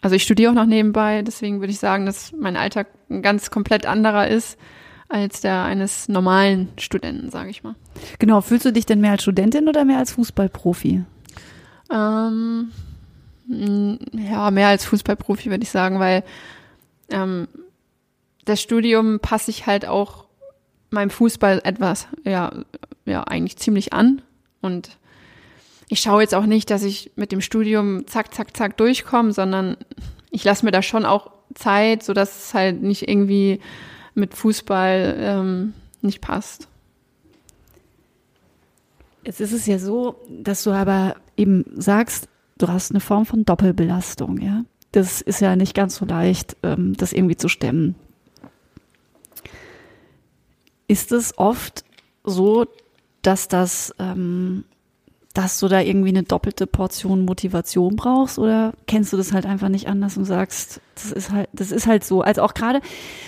also 0.01 0.15
ich 0.15 0.23
studiere 0.23 0.51
auch 0.51 0.55
noch 0.55 0.67
nebenbei, 0.67 1.23
deswegen 1.23 1.61
würde 1.61 1.73
ich 1.73 1.79
sagen, 1.79 2.07
dass 2.07 2.33
mein 2.33 2.57
Alltag 2.57 2.89
ein 3.11 3.23
ganz 3.23 3.51
komplett 3.51 3.87
anderer 3.87 4.29
ist 4.29 4.59
als 5.09 5.41
der 5.41 5.65
eines 5.65 6.09
normalen 6.09 6.69
Studenten, 6.79 7.31
sage 7.31 7.51
ich 7.51 7.63
mal. 7.63 7.75
genau, 8.19 8.41
fühlst 8.41 8.65
du 8.65 8.73
dich 8.73 8.87
denn 8.87 9.01
mehr 9.01 9.13
als 9.13 9.23
Studentin 9.23 9.69
oder 9.69 9.85
mehr 9.85 9.99
als 9.99 10.13
Fußballprofi? 10.13 11.05
Ähm, 11.93 12.73
mh, 13.47 13.99
ja, 14.13 14.51
mehr 14.51 14.69
als 14.69 14.85
Fußballprofi 14.85 15.51
würde 15.51 15.63
ich 15.63 15.71
sagen, 15.71 16.01
weil 16.01 16.25
ähm, 17.11 17.49
das 18.45 18.61
Studium 18.61 19.21
passe 19.21 19.51
ich 19.51 19.67
halt 19.67 19.87
auch 19.87 20.27
meinem 20.91 21.11
Fußball 21.11 21.61
etwas, 21.65 22.09
ja, 22.25 22.53
ja, 23.05 23.23
eigentlich 23.25 23.57
ziemlich 23.57 23.93
an. 23.93 24.23
Und 24.61 24.99
ich 25.89 26.01
schaue 26.01 26.23
jetzt 26.23 26.35
auch 26.35 26.47
nicht, 26.47 26.71
dass 26.71 26.83
ich 26.83 27.13
mit 27.17 27.33
dem 27.33 27.41
Studium 27.41 28.07
zack, 28.07 28.35
zack, 28.35 28.57
zack 28.57 28.77
durchkomme, 28.77 29.33
sondern 29.33 29.77
ich 30.31 30.45
lasse 30.45 30.65
mir 30.65 30.73
da 30.73 30.83
schon 30.83 31.05
auch 31.05 31.31
Zeit, 31.55 32.03
sodass 32.03 32.47
es 32.47 32.55
halt 32.55 32.83
nicht 32.83 33.09
irgendwie 33.09 33.61
mit 34.17 34.35
Fußball 34.35 35.17
ähm, 35.19 35.75
nicht 36.01 36.21
passt. 36.21 36.69
Jetzt 39.25 39.41
ist 39.41 39.53
es 39.53 39.67
ja 39.67 39.79
so, 39.79 40.17
dass 40.31 40.63
du 40.63 40.71
aber 40.71 41.17
eben 41.37 41.65
sagst, 41.75 42.29
du 42.59 42.69
hast 42.69 42.93
eine 42.93 43.01
Form 43.01 43.27
von 43.27 43.45
Doppelbelastung, 43.45 44.39
ja. 44.41 44.65
Das 44.93 45.21
ist 45.21 45.41
ja 45.41 45.57
nicht 45.57 45.75
ganz 45.75 45.97
so 45.97 46.07
leicht, 46.07 46.57
ähm, 46.63 46.97
das 46.97 47.13
irgendwie 47.13 47.37
zu 47.37 47.49
stemmen. 47.49 47.97
Ist 50.89 51.13
es 51.13 51.37
oft 51.37 51.85
so, 52.25 52.67
dass 53.23 53.49
das, 53.49 53.95
ähm, 53.99 54.65
dass 55.37 55.59
du 55.61 55.69
da 55.69 55.81
irgendwie 55.81 56.09
eine 56.09 56.23
doppelte 56.23 56.67
Portion 56.67 57.27
Motivation 57.27 57.95
brauchst 57.95 58.39
oder 58.39 58.73
kennst 58.87 59.13
du 59.13 59.19
das 59.19 59.33
halt 59.35 59.45
einfach 59.45 59.69
nicht 59.69 59.87
anders 59.87 60.17
und 60.17 60.25
sagst, 60.25 60.81
das 60.95 61.13
ist 61.13 61.31
halt, 61.31 61.51
das 61.53 61.73
ist 61.73 61.87
halt 61.87 62.05
so. 62.05 62.23
Also 62.23 62.43
auch 62.43 62.55
gerade, 62.55 62.81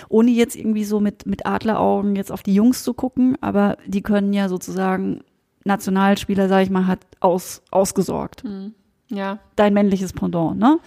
ohne 0.09 0.31
jetzt 0.31 0.55
irgendwie 0.55 0.85
so 0.85 0.99
mit, 0.99 1.27
mit 1.27 1.45
Adleraugen 1.45 2.15
jetzt 2.15 2.31
auf 2.31 2.41
die 2.41 2.55
Jungs 2.55 2.83
zu 2.83 2.95
gucken, 2.95 3.37
aber 3.41 3.77
die 3.85 4.01
können 4.01 4.33
ja 4.33 4.49
sozusagen 4.49 5.21
Nationalspieler, 5.65 6.47
sag 6.49 6.63
ich 6.63 6.71
mal, 6.71 6.87
hat 6.87 6.99
aus, 7.19 7.61
ausgesorgt. 7.69 8.43
Mhm. 8.43 8.73
Ja. 9.09 9.37
Dein 9.55 9.73
männliches 9.75 10.13
Pendant, 10.13 10.57
ne? 10.57 10.79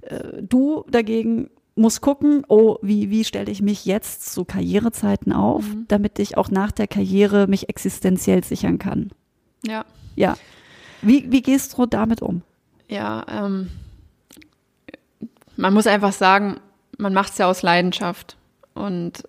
Äh, 0.00 0.42
Du 0.42 0.84
dagegen 0.90 1.50
musst 1.76 2.00
gucken, 2.00 2.44
oh, 2.48 2.76
wie, 2.80 3.10
wie 3.10 3.24
stelle 3.24 3.50
ich 3.50 3.60
mich 3.60 3.84
jetzt 3.84 4.32
zu 4.32 4.44
Karrierezeiten 4.46 5.32
auf, 5.32 5.64
Mhm. 5.68 5.84
damit 5.88 6.18
ich 6.20 6.38
auch 6.38 6.50
nach 6.50 6.72
der 6.72 6.86
Karriere 6.86 7.48
mich 7.48 7.68
existenziell 7.68 8.44
sichern 8.44 8.78
kann. 8.78 9.10
Ja. 9.66 9.84
Ja. 10.16 10.36
Wie, 11.06 11.30
wie 11.30 11.42
gehst 11.42 11.76
du 11.76 11.86
damit 11.86 12.22
um? 12.22 12.42
Ja, 12.88 13.24
ähm, 13.28 13.70
man 15.56 15.74
muss 15.74 15.86
einfach 15.86 16.12
sagen, 16.12 16.60
man 16.98 17.14
macht 17.14 17.32
es 17.32 17.38
ja 17.38 17.46
aus 17.46 17.62
Leidenschaft. 17.62 18.36
Und 18.74 19.24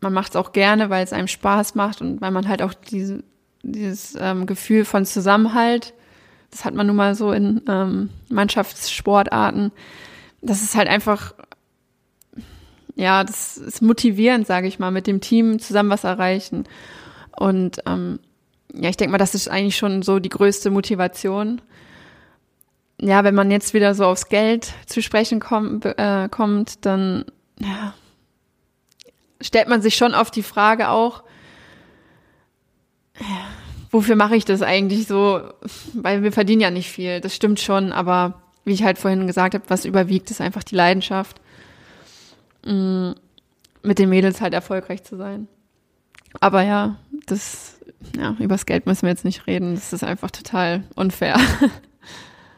man 0.00 0.12
macht 0.12 0.30
es 0.30 0.36
auch 0.36 0.52
gerne, 0.52 0.90
weil 0.90 1.04
es 1.04 1.12
einem 1.12 1.28
Spaß 1.28 1.74
macht 1.74 2.00
und 2.00 2.20
weil 2.20 2.30
man 2.30 2.48
halt 2.48 2.60
auch 2.60 2.74
diese, 2.74 3.22
dieses 3.62 4.16
ähm, 4.20 4.46
Gefühl 4.46 4.84
von 4.84 5.06
Zusammenhalt, 5.06 5.94
das 6.50 6.64
hat 6.64 6.74
man 6.74 6.86
nun 6.86 6.96
mal 6.96 7.14
so 7.14 7.32
in 7.32 7.62
ähm, 7.68 8.10
Mannschaftssportarten, 8.28 9.72
das 10.42 10.62
ist 10.62 10.74
halt 10.74 10.88
einfach, 10.88 11.34
ja, 12.96 13.24
das 13.24 13.56
ist 13.56 13.80
motivierend, 13.80 14.46
sage 14.46 14.66
ich 14.66 14.78
mal, 14.78 14.90
mit 14.90 15.06
dem 15.06 15.20
Team 15.20 15.60
zusammen 15.60 15.90
was 15.90 16.04
erreichen. 16.04 16.64
Und 17.38 17.78
ähm, 17.86 18.18
ja, 18.74 18.88
ich 18.88 18.96
denke 18.96 19.12
mal, 19.12 19.18
das 19.18 19.34
ist 19.34 19.48
eigentlich 19.48 19.76
schon 19.76 20.02
so 20.02 20.18
die 20.18 20.28
größte 20.28 20.70
Motivation. 20.70 21.60
Ja, 23.00 23.24
wenn 23.24 23.34
man 23.34 23.50
jetzt 23.50 23.74
wieder 23.74 23.94
so 23.94 24.06
aufs 24.06 24.28
Geld 24.28 24.72
zu 24.86 25.02
sprechen 25.02 25.40
kommt, 25.40 25.84
äh, 25.84 26.28
kommt 26.30 26.84
dann 26.86 27.24
ja, 27.58 27.94
stellt 29.40 29.68
man 29.68 29.82
sich 29.82 29.96
schon 29.96 30.14
oft 30.14 30.34
die 30.34 30.42
Frage 30.42 30.88
auch, 30.88 31.22
ja, 33.20 33.46
wofür 33.90 34.16
mache 34.16 34.36
ich 34.36 34.44
das 34.44 34.62
eigentlich 34.62 35.06
so? 35.06 35.42
Weil 35.94 36.22
wir 36.22 36.32
verdienen 36.32 36.62
ja 36.62 36.70
nicht 36.70 36.90
viel, 36.90 37.20
das 37.20 37.34
stimmt 37.34 37.60
schon, 37.60 37.92
aber 37.92 38.42
wie 38.64 38.72
ich 38.72 38.84
halt 38.84 38.98
vorhin 38.98 39.26
gesagt 39.26 39.54
habe, 39.54 39.64
was 39.68 39.84
überwiegt, 39.84 40.30
ist 40.30 40.40
einfach 40.40 40.62
die 40.62 40.76
Leidenschaft, 40.76 41.40
mh, 42.64 43.14
mit 43.82 43.98
den 43.98 44.08
Mädels 44.08 44.40
halt 44.40 44.54
erfolgreich 44.54 45.02
zu 45.02 45.16
sein. 45.16 45.48
Aber 46.40 46.62
ja, 46.62 46.96
das, 47.26 47.78
ja, 48.16 48.36
übers 48.38 48.66
Geld 48.66 48.86
müssen 48.86 49.02
wir 49.02 49.10
jetzt 49.10 49.24
nicht 49.24 49.46
reden. 49.46 49.74
Das 49.74 49.92
ist 49.92 50.04
einfach 50.04 50.30
total 50.30 50.84
unfair. 50.94 51.36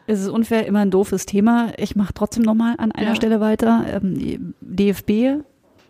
Es 0.07 0.21
ist 0.21 0.27
unfair, 0.27 0.67
immer 0.67 0.81
ein 0.81 0.91
doofes 0.91 1.25
Thema. 1.25 1.73
Ich 1.77 1.95
mache 1.95 2.13
trotzdem 2.13 2.43
nochmal 2.43 2.75
an 2.77 2.91
einer 2.91 3.09
Ja. 3.09 3.15
Stelle 3.15 3.39
weiter. 3.39 3.85
Ähm, 3.91 4.53
DFB, 4.61 5.43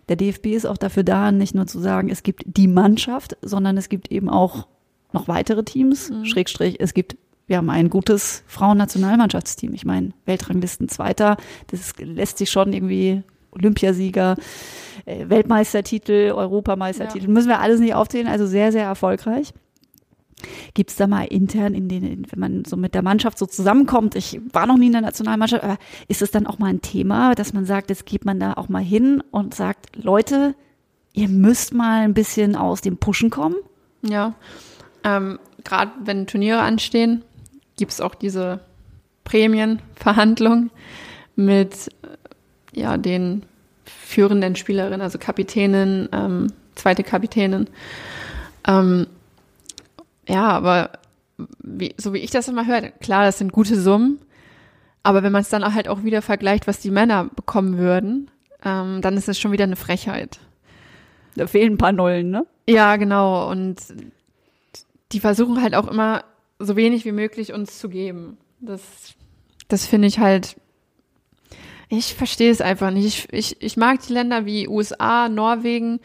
der 0.08 0.16
DFB 0.16 0.46
ist 0.48 0.66
auch 0.66 0.78
dafür 0.78 1.04
da, 1.04 1.34
nicht 1.34 1.54
nur 1.54 1.68
zu 1.68 1.80
sagen, 1.82 2.10
es 2.10 2.24
gibt 2.24 2.44
die 2.46 2.70
Mannschaft, 2.70 3.36
sondern 3.42 3.76
es 3.78 3.90
gibt 3.90 4.12
eben 4.12 4.30
auch 4.30 4.68
noch 5.12 5.28
weitere 5.28 5.64
Teams. 5.64 6.14
Schrägstrich, 6.24 6.78
es 6.80 6.94
gibt, 6.94 7.18
wir 7.48 7.58
haben 7.58 7.70
ein 7.70 7.90
gutes 7.90 8.44
Frauennationalmannschaftsteam. 8.48 9.74
Ich 9.74 9.84
meine, 9.84 10.12
Weltranglisten 10.26 10.88
Zweiter, 10.88 11.36
das 11.68 11.94
lässt 12.00 12.38
sich 12.38 12.50
schon 12.50 12.72
irgendwie 12.72 13.22
Olympiasieger, 13.52 14.38
Weltmeistertitel, 15.06 16.32
Europameistertitel, 16.36 17.28
müssen 17.28 17.50
wir 17.50 17.60
alles 17.60 17.80
nicht 17.80 17.94
aufzählen, 17.94 18.28
also 18.28 18.46
sehr, 18.48 18.72
sehr 18.72 18.86
erfolgreich. 18.86 19.54
Gibt 20.74 20.90
es 20.90 20.96
da 20.98 21.08
mal 21.08 21.24
intern 21.24 21.74
in 21.74 21.88
den, 21.88 22.28
wenn 22.30 22.40
man 22.40 22.66
so 22.66 22.76
mit 22.76 22.94
der 22.94 23.02
Mannschaft 23.02 23.38
so 23.38 23.46
zusammenkommt, 23.46 24.16
ich 24.16 24.40
war 24.52 24.68
noch 24.68 24.78
nie 24.78 24.88
in 24.88 24.92
der 24.92 25.02
Nationalmannschaft, 25.02 25.64
aber 25.64 25.78
ist 26.08 26.22
es 26.22 26.32
dann 26.32 26.46
auch 26.46 26.60
mal 26.60 26.68
ein 26.68 26.82
Thema, 26.82 27.36
dass 27.36 27.54
man 27.54 27.66
sagt, 27.66 27.90
jetzt 27.90 28.06
geht 28.06 28.26
man 28.26 28.40
da 28.40 28.54
auch 28.54 28.68
mal 28.68 28.84
hin 28.84 29.24
und 29.32 29.54
sagt, 29.54 29.96
Leute, 29.96 30.56
ihr 31.14 31.30
müsst 31.30 31.74
mal 31.74 32.02
ein 32.02 32.14
bisschen 32.14 32.56
aus 32.56 32.82
dem 32.82 32.98
Pushen 32.98 33.30
kommen? 33.30 33.56
Ja, 34.02 34.34
ähm, 35.04 35.40
gerade 35.64 35.92
wenn 36.04 36.28
Turniere 36.28 36.60
anstehen, 36.60 37.24
gibt 37.78 37.92
es 37.92 38.02
auch 38.02 38.16
diese 38.16 38.60
Prämienverhandlung 39.24 40.70
mit 41.36 41.90
äh, 42.04 42.80
ja, 42.80 42.98
den 42.98 43.44
führenden 44.16 44.56
Spielerinnen, 44.56 45.02
also 45.02 45.20
Kapitänin, 45.20 46.08
ähm, 46.14 46.48
zweite 46.76 47.04
Kapitänin. 47.04 47.68
Ähm, 48.66 49.08
ja, 50.28 50.48
aber 50.48 50.92
wie, 51.60 51.94
so 51.98 52.14
wie 52.14 52.20
ich 52.20 52.32
das 52.32 52.48
immer 52.48 52.66
höre, 52.66 52.92
klar, 52.92 53.26
das 53.26 53.38
sind 53.38 53.52
gute 53.52 53.80
Summen, 53.80 54.20
aber 55.04 55.22
wenn 55.22 55.34
man 55.34 55.42
es 55.42 55.50
dann 55.50 55.66
auch 55.66 55.74
halt 55.74 55.90
auch 55.90 56.04
wieder 56.04 56.22
vergleicht, 56.22 56.66
was 56.66 56.80
die 56.80 56.92
Männer 56.92 57.26
bekommen 57.26 57.78
würden, 57.78 58.32
ähm, 58.64 59.02
dann 59.02 59.18
ist 59.18 59.28
es 59.28 59.38
schon 59.38 59.52
wieder 59.52 59.66
eine 59.66 59.76
Frechheit. 59.76 60.40
Da 61.36 61.46
fehlen 61.46 61.74
ein 61.74 61.78
paar 61.78 61.92
Nullen, 61.92 62.32
ne? 62.32 62.46
Ja, 62.68 62.96
genau. 62.96 63.52
Und 63.52 63.76
die 65.12 65.20
versuchen 65.20 65.62
halt 65.62 65.76
auch 65.76 65.90
immer 65.90 66.24
so 66.58 66.78
wenig 66.78 67.04
wie 67.04 67.12
möglich 67.12 67.52
uns 67.52 67.78
zu 67.78 67.90
geben. 67.90 68.38
Das, 68.62 68.82
das 69.68 69.86
finde 69.86 70.08
ich 70.08 70.20
halt. 70.20 70.56
Ich 71.90 72.16
verstehe 72.16 72.52
es 72.52 72.62
einfach 72.62 72.92
nicht. 72.92 73.28
Ich, 73.32 73.54
ich, 73.54 73.62
ich 73.62 73.78
mag 73.78 74.06
die 74.06 74.14
Länder 74.14 74.46
wie 74.46 74.68
USA, 74.68 75.30
Norwegen, 75.30 76.00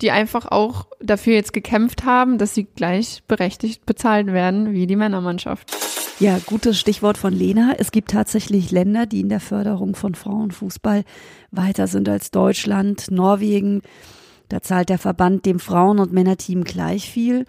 die 0.00 0.10
einfach 0.10 0.46
auch 0.46 0.86
dafür 1.00 1.34
jetzt 1.34 1.52
gekämpft 1.52 2.04
haben, 2.04 2.38
dass 2.38 2.54
sie 2.54 2.64
gleichberechtigt 2.64 3.84
bezahlt 3.84 4.28
werden 4.28 4.72
wie 4.72 4.86
die 4.86 4.96
Männermannschaft. 4.96 5.70
Ja, 6.20 6.38
gutes 6.44 6.78
Stichwort 6.78 7.16
von 7.16 7.32
Lena. 7.32 7.74
Es 7.78 7.92
gibt 7.92 8.10
tatsächlich 8.10 8.70
Länder, 8.70 9.06
die 9.06 9.20
in 9.20 9.30
der 9.30 9.40
Förderung 9.40 9.94
von 9.94 10.14
Frauenfußball 10.14 11.04
weiter 11.50 11.86
sind 11.86 12.08
als 12.08 12.30
Deutschland, 12.30 13.10
Norwegen. 13.10 13.80
Da 14.50 14.60
zahlt 14.60 14.90
der 14.90 14.98
Verband 14.98 15.46
dem 15.46 15.60
Frauen- 15.60 15.98
und 15.98 16.12
Männerteam 16.12 16.64
gleich 16.64 17.10
viel. 17.10 17.46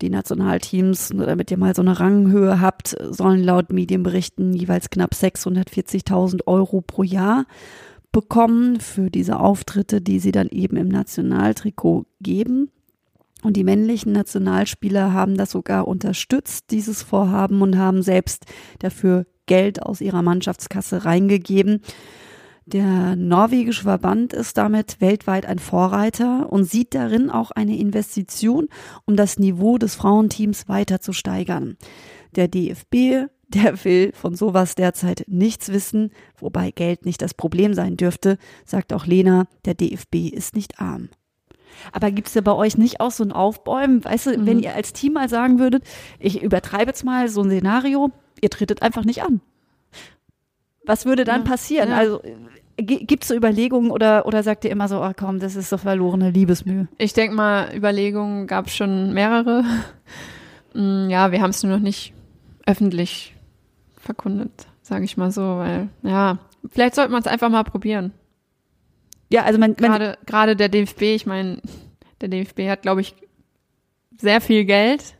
Die 0.00 0.10
Nationalteams, 0.10 1.12
nur 1.12 1.26
damit 1.26 1.50
ihr 1.50 1.58
mal 1.58 1.74
so 1.74 1.82
eine 1.82 2.00
Ranghöhe 2.00 2.60
habt, 2.60 2.96
sollen 3.10 3.42
laut 3.42 3.72
Medienberichten 3.72 4.52
jeweils 4.52 4.90
knapp 4.90 5.12
640.000 5.12 6.46
Euro 6.46 6.80
pro 6.80 7.02
Jahr 7.02 7.46
bekommen 8.10 8.78
für 8.80 9.10
diese 9.10 9.40
Auftritte, 9.40 10.00
die 10.00 10.18
sie 10.18 10.32
dann 10.32 10.48
eben 10.48 10.76
im 10.76 10.88
Nationaltrikot 10.88 12.06
geben. 12.20 12.70
Und 13.42 13.56
die 13.56 13.64
männlichen 13.64 14.12
Nationalspieler 14.12 15.12
haben 15.12 15.36
das 15.36 15.50
sogar 15.50 15.88
unterstützt, 15.88 16.66
dieses 16.70 17.02
Vorhaben, 17.02 17.60
und 17.60 17.76
haben 17.76 18.02
selbst 18.02 18.44
dafür 18.78 19.26
Geld 19.46 19.82
aus 19.82 20.00
ihrer 20.00 20.22
Mannschaftskasse 20.22 21.04
reingegeben. 21.04 21.80
Der 22.64 23.16
norwegische 23.16 23.82
Verband 23.82 24.32
ist 24.32 24.56
damit 24.56 25.00
weltweit 25.00 25.46
ein 25.46 25.58
Vorreiter 25.58 26.52
und 26.52 26.64
sieht 26.64 26.94
darin 26.94 27.28
auch 27.28 27.50
eine 27.50 27.76
Investition, 27.76 28.68
um 29.04 29.16
das 29.16 29.38
Niveau 29.38 29.78
des 29.78 29.96
Frauenteams 29.96 30.68
weiter 30.68 31.00
zu 31.00 31.12
steigern. 31.12 31.76
Der 32.36 32.46
DFB, 32.46 33.28
der 33.48 33.84
will 33.84 34.12
von 34.14 34.36
sowas 34.36 34.76
derzeit 34.76 35.24
nichts 35.26 35.72
wissen, 35.72 36.10
wobei 36.38 36.70
Geld 36.70 37.04
nicht 37.04 37.20
das 37.20 37.34
Problem 37.34 37.74
sein 37.74 37.96
dürfte, 37.96 38.38
sagt 38.64 38.92
auch 38.92 39.06
Lena, 39.06 39.46
der 39.64 39.74
DFB 39.74 40.28
ist 40.32 40.54
nicht 40.54 40.80
arm. 40.80 41.08
Aber 41.90 42.10
gibt's 42.10 42.34
da 42.34 42.42
bei 42.42 42.52
euch 42.52 42.78
nicht 42.78 43.00
auch 43.00 43.10
so 43.10 43.24
ein 43.24 43.32
Aufbäumen? 43.32 44.04
Weißt 44.04 44.26
du, 44.26 44.46
wenn 44.46 44.60
ihr 44.60 44.74
als 44.74 44.92
Team 44.92 45.14
mal 45.14 45.28
sagen 45.28 45.58
würdet, 45.58 45.84
ich 46.20 46.42
übertreibe 46.42 46.90
jetzt 46.90 47.04
mal 47.04 47.28
so 47.28 47.42
ein 47.42 47.50
Szenario, 47.50 48.10
ihr 48.40 48.50
tretet 48.50 48.82
einfach 48.82 49.04
nicht 49.04 49.22
an. 49.22 49.40
Was 50.84 51.06
würde 51.06 51.24
dann 51.24 51.42
Ja, 51.44 51.48
passieren? 51.50 51.90
ja. 51.90 51.96
Also 51.96 52.20
gi- 52.76 53.04
gibt's 53.06 53.28
so 53.28 53.34
Überlegungen 53.34 53.90
oder, 53.90 54.26
oder 54.26 54.42
sagt 54.42 54.64
ihr 54.64 54.70
immer 54.70 54.88
so, 54.88 55.00
ach 55.00 55.14
komm, 55.16 55.38
das 55.38 55.54
ist 55.56 55.72
doch 55.72 55.80
verlorene 55.80 56.30
Liebesmühe? 56.30 56.88
Ich 56.98 57.12
denke 57.12 57.36
mal, 57.36 57.74
Überlegungen 57.74 58.46
gab 58.46 58.66
es 58.66 58.74
schon 58.76 59.12
mehrere. 59.12 59.64
Mm, 60.74 61.10
Ja, 61.10 61.32
wir 61.32 61.42
haben 61.42 61.50
es 61.50 61.62
nur 61.62 61.72
noch 61.72 61.82
nicht 61.82 62.14
öffentlich 62.64 63.34
verkundet, 63.98 64.66
sage 64.80 65.04
ich 65.04 65.18
mal 65.18 65.30
so, 65.30 65.42
weil, 65.58 65.90
ja, 66.02 66.38
vielleicht 66.70 66.94
sollte 66.94 67.12
man 67.12 67.20
es 67.20 67.26
einfach 67.26 67.50
mal 67.50 67.62
probieren. 67.62 68.14
Ja, 69.30 69.42
also 69.42 69.58
man, 69.58 69.76
man 69.78 69.90
Gerade, 69.90 70.16
gerade 70.24 70.56
der 70.56 70.70
DFB, 70.70 71.02
ich 71.14 71.26
meine, 71.26 71.60
der 72.22 72.30
DFB 72.30 72.70
hat, 72.70 72.80
glaube 72.80 73.02
ich, 73.02 73.14
sehr 74.16 74.40
viel 74.40 74.64
Geld. 74.64 75.14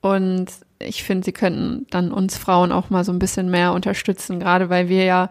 Und 0.00 0.46
ich 0.80 1.04
finde, 1.04 1.24
sie 1.24 1.32
könnten 1.32 1.86
dann 1.90 2.12
uns 2.12 2.36
Frauen 2.36 2.72
auch 2.72 2.90
mal 2.90 3.04
so 3.04 3.12
ein 3.12 3.18
bisschen 3.18 3.50
mehr 3.50 3.72
unterstützen, 3.72 4.40
gerade 4.40 4.70
weil 4.70 4.88
wir 4.88 5.04
ja, 5.04 5.30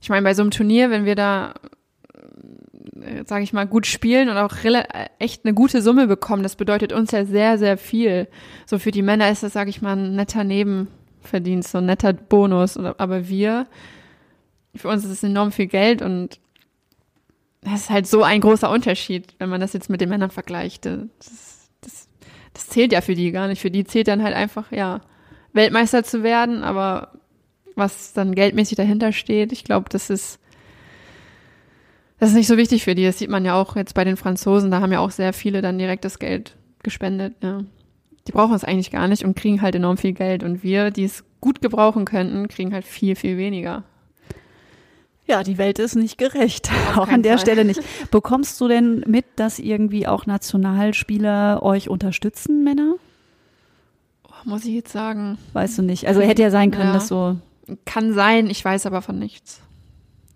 ich 0.00 0.08
meine, 0.08 0.22
bei 0.22 0.34
so 0.34 0.42
einem 0.42 0.50
Turnier, 0.50 0.90
wenn 0.90 1.04
wir 1.04 1.14
da, 1.14 1.54
sage 3.26 3.44
ich 3.44 3.52
mal, 3.52 3.66
gut 3.66 3.86
spielen 3.86 4.28
und 4.28 4.36
auch 4.36 4.64
äh, 4.64 4.84
echt 5.18 5.44
eine 5.44 5.54
gute 5.54 5.82
Summe 5.82 6.06
bekommen, 6.06 6.42
das 6.42 6.56
bedeutet 6.56 6.92
uns 6.92 7.10
ja 7.10 7.24
sehr, 7.24 7.58
sehr 7.58 7.76
viel. 7.76 8.28
So 8.66 8.78
für 8.78 8.90
die 8.90 9.02
Männer 9.02 9.30
ist 9.30 9.42
das, 9.42 9.52
sage 9.52 9.70
ich 9.70 9.82
mal, 9.82 9.96
ein 9.96 10.14
netter 10.14 10.44
Neben, 10.44 10.88
verdienst, 11.20 11.70
so 11.70 11.78
ein 11.78 11.86
netter 11.86 12.12
Bonus. 12.12 12.76
Aber 12.76 13.28
wir, 13.28 13.66
für 14.74 14.88
uns 14.88 15.04
ist 15.04 15.10
es 15.10 15.22
enorm 15.22 15.52
viel 15.52 15.66
Geld 15.66 16.02
und 16.02 16.40
das 17.62 17.82
ist 17.82 17.90
halt 17.90 18.06
so 18.06 18.24
ein 18.24 18.40
großer 18.40 18.70
Unterschied, 18.70 19.34
wenn 19.38 19.48
man 19.48 19.60
das 19.60 19.72
jetzt 19.72 19.88
mit 19.88 20.00
den 20.00 20.08
Männern 20.08 20.30
vergleicht. 20.30 20.84
Das, 20.84 20.98
das, 21.18 21.51
das 22.54 22.68
zählt 22.68 22.92
ja 22.92 23.00
für 23.00 23.14
die 23.14 23.32
gar 23.32 23.48
nicht. 23.48 23.60
Für 23.60 23.70
die 23.70 23.84
zählt 23.84 24.08
dann 24.08 24.22
halt 24.22 24.34
einfach, 24.34 24.72
ja, 24.72 25.00
Weltmeister 25.52 26.04
zu 26.04 26.22
werden, 26.22 26.62
aber 26.62 27.12
was 27.74 28.12
dann 28.12 28.34
geldmäßig 28.34 28.76
dahinter 28.76 29.12
steht, 29.12 29.52
ich 29.52 29.64
glaube, 29.64 29.88
das 29.90 30.10
ist, 30.10 30.38
das 32.18 32.30
ist 32.30 32.36
nicht 32.36 32.46
so 32.46 32.56
wichtig 32.56 32.84
für 32.84 32.94
die. 32.94 33.04
Das 33.04 33.18
sieht 33.18 33.30
man 33.30 33.44
ja 33.44 33.54
auch 33.54 33.76
jetzt 33.76 33.94
bei 33.94 34.04
den 34.04 34.16
Franzosen, 34.16 34.70
da 34.70 34.80
haben 34.80 34.92
ja 34.92 35.00
auch 35.00 35.10
sehr 35.10 35.32
viele 35.32 35.62
dann 35.62 35.78
direkt 35.78 36.04
das 36.04 36.18
Geld 36.18 36.56
gespendet, 36.82 37.34
ja. 37.42 37.64
Die 38.28 38.32
brauchen 38.32 38.54
es 38.54 38.62
eigentlich 38.62 38.92
gar 38.92 39.08
nicht 39.08 39.24
und 39.24 39.36
kriegen 39.36 39.62
halt 39.62 39.74
enorm 39.74 39.96
viel 39.96 40.12
Geld. 40.12 40.44
Und 40.44 40.62
wir, 40.62 40.92
die 40.92 41.02
es 41.02 41.24
gut 41.40 41.60
gebrauchen 41.60 42.04
könnten, 42.04 42.46
kriegen 42.46 42.72
halt 42.72 42.84
viel, 42.84 43.16
viel 43.16 43.36
weniger. 43.36 43.82
Ja, 45.26 45.42
die 45.44 45.56
Welt 45.58 45.78
ist 45.78 45.94
nicht 45.94 46.18
gerecht. 46.18 46.70
Auch 46.96 47.08
an 47.08 47.22
der 47.22 47.38
Fall. 47.38 47.40
Stelle 47.46 47.64
nicht. 47.64 47.80
Bekommst 48.10 48.60
du 48.60 48.68
denn 48.68 49.04
mit, 49.06 49.24
dass 49.36 49.58
irgendwie 49.58 50.06
auch 50.06 50.26
Nationalspieler 50.26 51.62
euch 51.62 51.88
unterstützen, 51.88 52.64
Männer? 52.64 52.94
Oh, 54.28 54.32
muss 54.44 54.64
ich 54.64 54.74
jetzt 54.74 54.92
sagen, 54.92 55.38
Weißt 55.52 55.78
du 55.78 55.82
nicht. 55.82 56.08
Also 56.08 56.20
hätte 56.20 56.42
ja 56.42 56.50
sein 56.50 56.70
können, 56.72 56.88
Ja. 56.88 56.94
dass 56.94 57.08
so, 57.08 57.36
kann 57.84 58.12
sein, 58.14 58.48
ich 58.50 58.64
weiß 58.64 58.86
aber 58.86 59.00
von 59.02 59.18
nichts. 59.18 59.60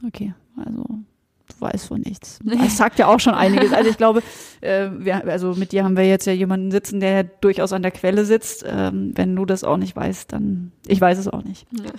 okay, 0.07 0.33
also 0.57 0.85
du 0.85 1.55
weißt 1.59 1.89
von 1.89 2.01
nichts. 2.03 2.39
Das 2.45 2.77
sagt 2.77 2.99
ja 3.01 3.09
auch 3.09 3.19
schon 3.21 3.35
einiges. 3.35 3.73
Also 3.73 3.91
ich 3.91 3.97
glaube, 3.99 4.23
äh, 4.61 4.89
wir, 4.99 5.27
also 5.27 5.55
mit 5.55 5.73
dir 5.73 5.83
haben 5.85 5.97
wir 5.97 6.07
jetzt 6.07 6.27
ja 6.27 6.33
jemanden 6.33 6.71
sitzen, 6.71 7.01
der 7.01 7.25
durchaus 7.25 7.73
an 7.73 7.83
der 7.83 7.91
Quelle 7.91 8.25
sitzt. 8.25 8.65
Ähm, 8.67 9.13
wenn 9.17 9.35
du 9.35 9.45
das 9.45 9.65
auch 9.65 9.77
nicht 9.79 9.97
weißt, 9.97 10.33
dann, 10.33 10.71
ich 10.87 11.01
weiß 11.01 11.19
es 11.19 11.27
auch 11.29 11.43
nicht. 11.43 11.67
Ja. 11.73 11.91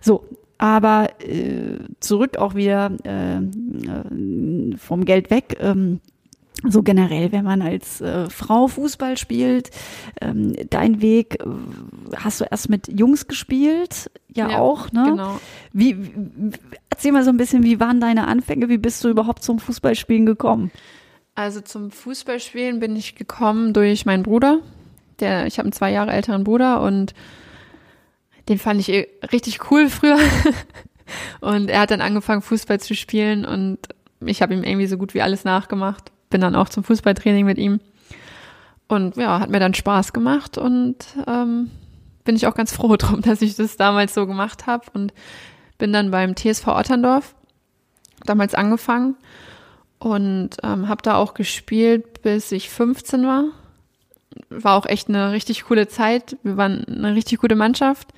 So, 0.00 0.24
aber 0.58 1.08
äh, 1.20 1.78
zurück 2.00 2.36
auch 2.36 2.54
wieder 2.54 2.92
äh, 3.04 3.36
äh, 3.36 4.76
vom 4.76 5.04
Geld 5.04 5.30
weg. 5.30 5.56
Ähm, 5.60 6.00
so 6.66 6.82
generell, 6.82 7.30
wenn 7.30 7.44
man 7.44 7.62
als 7.62 8.00
äh, 8.00 8.28
Frau 8.28 8.66
Fußball 8.66 9.16
spielt, 9.16 9.70
ähm, 10.20 10.54
dein 10.70 11.00
Weg, 11.00 11.38
äh, 11.40 11.46
hast 12.16 12.40
du 12.40 12.44
erst 12.50 12.68
mit 12.68 12.88
Jungs 12.88 13.28
gespielt, 13.28 14.10
ja, 14.34 14.50
Ja, 14.50 14.58
auch, 14.58 14.90
ne? 14.92 15.04
Genau. 15.10 15.40
Wie, 15.72 15.96
wie, 16.04 16.50
erzähl 16.90 17.12
mal 17.12 17.24
so 17.24 17.30
ein 17.30 17.36
bisschen, 17.36 17.62
wie 17.62 17.78
waren 17.78 18.00
deine 18.00 18.26
Anfänge, 18.26 18.68
wie 18.68 18.78
bist 18.78 19.04
du 19.04 19.08
überhaupt 19.08 19.44
zum 19.44 19.60
Fußballspielen 19.60 20.26
gekommen? 20.26 20.70
Also 21.34 21.60
zum 21.60 21.92
Fußballspielen 21.92 22.80
bin 22.80 22.96
ich 22.96 23.14
gekommen 23.14 23.72
durch 23.72 24.04
meinen 24.04 24.24
Bruder. 24.24 24.58
Der, 25.20 25.46
ich 25.46 25.58
habe 25.58 25.66
einen 25.66 25.72
zwei 25.72 25.92
Jahre 25.92 26.10
älteren 26.12 26.42
Bruder 26.42 26.82
und 26.82 27.14
den 28.48 28.58
fand 28.58 28.80
ich 28.80 28.88
eh 28.88 29.08
richtig 29.32 29.70
cool 29.70 29.88
früher. 29.88 30.18
und 31.40 31.70
er 31.70 31.80
hat 31.80 31.90
dann 31.90 32.00
angefangen, 32.00 32.42
Fußball 32.42 32.80
zu 32.80 32.94
spielen 32.94 33.44
und 33.44 33.78
ich 34.20 34.42
habe 34.42 34.54
ihm 34.54 34.64
irgendwie 34.64 34.86
so 34.86 34.98
gut 34.98 35.14
wie 35.14 35.22
alles 35.22 35.44
nachgemacht. 35.44 36.10
Bin 36.30 36.40
dann 36.40 36.56
auch 36.56 36.68
zum 36.68 36.84
Fußballtraining 36.84 37.44
mit 37.44 37.58
ihm. 37.58 37.80
Und 38.88 39.16
ja, 39.16 39.40
hat 39.40 39.50
mir 39.50 39.60
dann 39.60 39.74
Spaß 39.74 40.12
gemacht 40.12 40.56
und 40.58 40.96
ähm, 41.26 41.70
bin 42.24 42.36
ich 42.36 42.46
auch 42.46 42.54
ganz 42.54 42.72
froh 42.72 42.96
drum, 42.98 43.20
dass 43.20 43.42
ich 43.42 43.54
das 43.56 43.76
damals 43.76 44.14
so 44.14 44.26
gemacht 44.26 44.66
habe 44.66 44.86
und 44.94 45.12
bin 45.76 45.92
dann 45.92 46.10
beim 46.10 46.34
TSV 46.34 46.66
Otterndorf 46.68 47.34
damals 48.24 48.54
angefangen 48.54 49.16
und 49.98 50.50
ähm, 50.62 50.88
habe 50.88 51.02
da 51.02 51.16
auch 51.16 51.34
gespielt, 51.34 52.22
bis 52.22 52.50
ich 52.52 52.70
15 52.70 53.26
war. 53.26 53.44
War 54.50 54.76
auch 54.76 54.86
echt 54.86 55.08
eine 55.08 55.32
richtig 55.32 55.64
coole 55.64 55.88
Zeit. 55.88 56.36
Wir 56.42 56.56
waren 56.56 56.84
eine 56.86 57.14
richtig 57.14 57.38
gute 57.38 57.54
Mannschaft. 57.54 58.08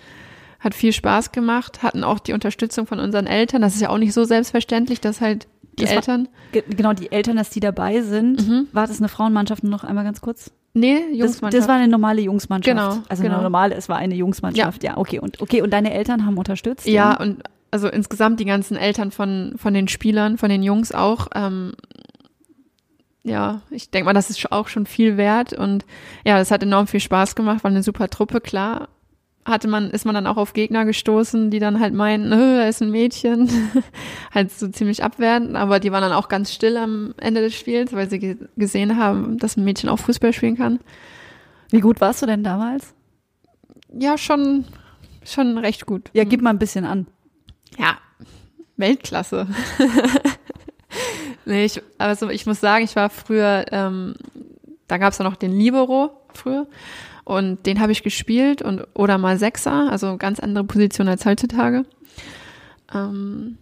Hat 0.59 0.75
viel 0.75 0.93
Spaß 0.93 1.33
gemacht, 1.33 1.83
hatten 1.83 2.05
auch 2.05 2.19
die 2.19 2.33
Unterstützung 2.35 2.87
von 2.87 2.99
unseren 3.01 3.27
Eltern. 3.27 3.63
Das 3.63 3.75
ist 3.75 3.81
ja 3.81 3.89
auch 3.89 3.99
nicht 3.99 4.13
so 4.13 4.25
selbstverständlich, 4.25 5.01
dass 5.01 5.21
halt 5.21 5.49
die 5.79 5.83
Das 5.85 5.91
war- 5.91 5.97
Eltern. 5.97 6.29
Ge 6.53 6.63
genau, 6.69 6.93
die 6.93 7.11
Eltern, 7.11 7.37
dass 7.37 7.49
die 7.51 7.61
dabei 7.61 8.03
sind. 8.03 8.47
Mhm. 8.47 8.69
War 8.73 8.87
das 8.87 8.99
eine 8.99 9.09
Frauenmannschaft 9.09 9.63
nur 9.63 9.71
noch 9.73 9.85
einmal 9.85 10.05
ganz 10.05 10.21
kurz? 10.21 10.51
Nee, 10.75 11.01
Das, 11.11 11.19
Jungsmannschaft. 11.19 11.63
das 11.63 11.69
war 11.69 11.77
eine 11.77 11.89
normale 11.89 12.21
Jungsmannschaft. 12.21 12.77
Genau, 12.77 13.03
Also 13.09 13.23
genau. 13.23 13.37
eine 13.37 13.43
normale, 13.43 13.75
es 13.75 13.89
war 13.89 13.97
eine 13.97 14.15
Jungsmannschaft, 14.15 14.85
ja. 14.85 14.99
okay. 14.99 15.19
Und 15.19 15.41
okay, 15.41 15.63
und 15.63 15.71
deine 15.73 15.93
Eltern 15.95 16.27
haben 16.27 16.37
unterstützt? 16.39 16.87
Ja, 16.87 17.17
und 17.17 17.43
also 17.73 17.89
insgesamt 17.89 18.39
die 18.41 18.45
ganzen 18.45 18.77
Eltern 18.77 19.11
von, 19.11 19.55
von 19.57 19.73
den 19.75 19.89
Spielern, 19.89 20.37
von 20.39 20.49
den 20.51 20.63
Jungs 20.63 20.93
auch. 20.93 21.29
Ähm, 21.35 21.73
ja, 23.23 23.61
ich 23.71 23.91
denke 23.91 24.07
mal, 24.07 24.13
das 24.13 24.31
ist 24.31 24.51
auch 24.53 24.69
schon 24.69 24.87
viel 24.87 25.17
wert. 25.17 25.53
Und 25.53 25.85
ja, 26.25 26.39
das 26.39 26.51
hat 26.51 26.63
enorm 26.63 26.87
viel 26.87 27.01
Spaß 27.01 27.35
gemacht, 27.35 27.65
war 27.65 27.71
eine 27.71 27.83
super 27.83 28.09
Truppe, 28.09 28.41
klar. 28.41 28.89
Hatte 29.45 29.69
man, 29.69 29.91
ist 29.91 30.05
man 30.05 30.15
dann 30.15 30.27
auch 30.27 30.37
auf 30.37 30.53
Gegner 30.53 30.85
gestoßen, 30.85 31.51
die 31.51 31.59
dann 31.61 31.81
halt 31.81 31.95
meinen, 31.95 32.31
"Äh, 32.33 32.59
er 32.63 32.69
ist 32.69 32.83
ein 32.83 32.91
Mädchen. 32.91 33.51
halt 34.35 34.53
so 34.53 34.69
ziemlich 34.69 35.03
abwertend, 35.03 35.57
aber 35.57 35.81
die 35.81 35.93
waren 35.93 36.03
dann 36.03 36.13
auch 36.13 36.29
ganz 36.29 36.53
still 36.53 36.77
am 36.77 37.15
Ende 37.19 37.41
des 37.41 37.55
Spiels, 37.55 37.93
weil 37.93 38.09
sie 38.09 38.19
ge 38.19 38.37
gesehen 38.57 38.97
haben, 38.97 39.39
dass 39.39 39.57
ein 39.57 39.65
Mädchen 39.65 39.89
auch 39.89 39.99
Fußball 39.99 40.33
spielen 40.33 40.57
kann. 40.57 40.79
Wie 41.71 41.81
gut 41.81 42.01
warst 42.01 42.21
du 42.23 42.27
denn 42.27 42.43
damals? 42.45 42.95
Ja, 43.93 44.19
schon, 44.19 44.65
schon 45.25 45.59
recht 45.59 45.87
gut. 45.87 46.11
Ja, 46.13 46.25
gib 46.25 46.43
mal 46.43 46.51
ein 46.51 46.59
bisschen 46.59 46.85
an. 46.85 47.07
Ja, 47.79 47.99
Weltklasse. 48.77 49.47
nee, 51.45 51.65
ich, 51.65 51.83
also 51.99 52.31
ich 52.31 52.47
muss 52.47 52.61
sagen, 52.61 52.85
ich 52.85 52.97
war 52.97 53.11
früher, 53.11 53.67
ähm, 53.71 54.15
da 54.89 54.99
gab 54.99 55.13
es 55.13 55.19
ja 55.19 55.25
noch 55.25 55.37
den 55.37 55.53
Libero 55.53 56.11
früher 56.35 56.67
und 57.25 57.67
den 57.67 57.81
habe 57.81 57.93
ich 57.93 58.03
gespielt 58.03 58.63
und 58.63 58.87
oder 58.95 59.19
mal 59.19 59.39
Sechser, 59.39 59.91
also 59.91 60.17
ganz 60.17 60.41
andere 60.41 60.65
Position 60.65 61.09
als 61.09 61.25
heutzutage. 61.27 61.85
Ähm, 62.93 63.59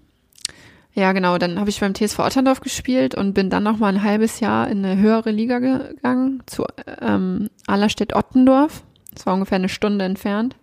ja, 0.95 1.13
genau, 1.13 1.39
dann 1.39 1.61
habe 1.61 1.71
ich 1.71 1.79
beim 1.79 1.95
TSV 1.95 2.19
Otterndorf 2.19 2.61
gespielt 2.61 3.15
und 3.15 3.35
bin 3.35 3.51
dann 3.51 3.63
noch 3.63 3.79
mal 3.79 3.89
ein 3.89 4.03
halbes 4.03 4.41
Jahr 4.41 4.69
in 4.69 4.85
eine 4.85 5.01
höhere 5.01 5.31
Liga 5.31 5.61
gegangen, 5.61 6.43
zu 6.47 6.65
ähm, 7.01 7.51
Allerstedt-Ottendorf. 7.67 8.83
Das 9.15 9.27
war 9.27 9.35
ungefähr 9.35 9.57
eine 9.57 9.69
Stunde 9.69 10.05
entfernt. 10.05 10.57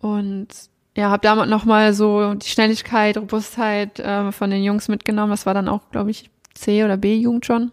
Und 0.00 0.48
ja, 0.96 1.10
habe 1.10 1.20
damit 1.20 1.48
noch 1.50 1.66
mal 1.66 1.92
so 1.92 2.34
die 2.34 2.48
Schnelligkeit, 2.48 3.18
Robustheit 3.18 4.00
äh, 4.00 4.32
von 4.32 4.50
den 4.50 4.64
Jungs 4.64 4.88
mitgenommen. 4.88 5.30
Das 5.30 5.44
war 5.44 5.52
dann 5.52 5.68
auch, 5.68 5.90
glaube 5.90 6.10
ich, 6.10 6.30
C 6.54 6.84
oder 6.84 6.96
B-Jugend 6.96 7.44
schon. 7.44 7.70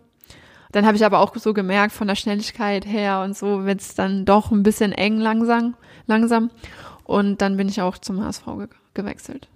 Dann 0.74 0.86
habe 0.86 0.98
ich 0.98 1.06
aber 1.06 1.20
auch 1.20 1.34
so 1.36 1.54
gemerkt, 1.54 1.94
von 1.94 2.08
der 2.08 2.16
Schnelligkeit 2.16 2.86
her 2.86 3.22
und 3.22 3.38
so 3.38 3.64
wird 3.66 3.80
es 3.80 3.96
dann 3.96 4.26
doch 4.26 4.52
ein 4.52 4.64
bisschen 4.64 4.92
eng 4.92 5.20
langsam, 5.20 5.76
langsam. 6.06 6.52
Und 7.06 7.42
dann 7.42 7.56
bin 7.56 7.70
ich 7.70 7.82
auch 7.82 7.98
zum 7.98 8.24
HSV 8.24 8.46
ge 8.46 8.68
gewechselt. 8.94 9.48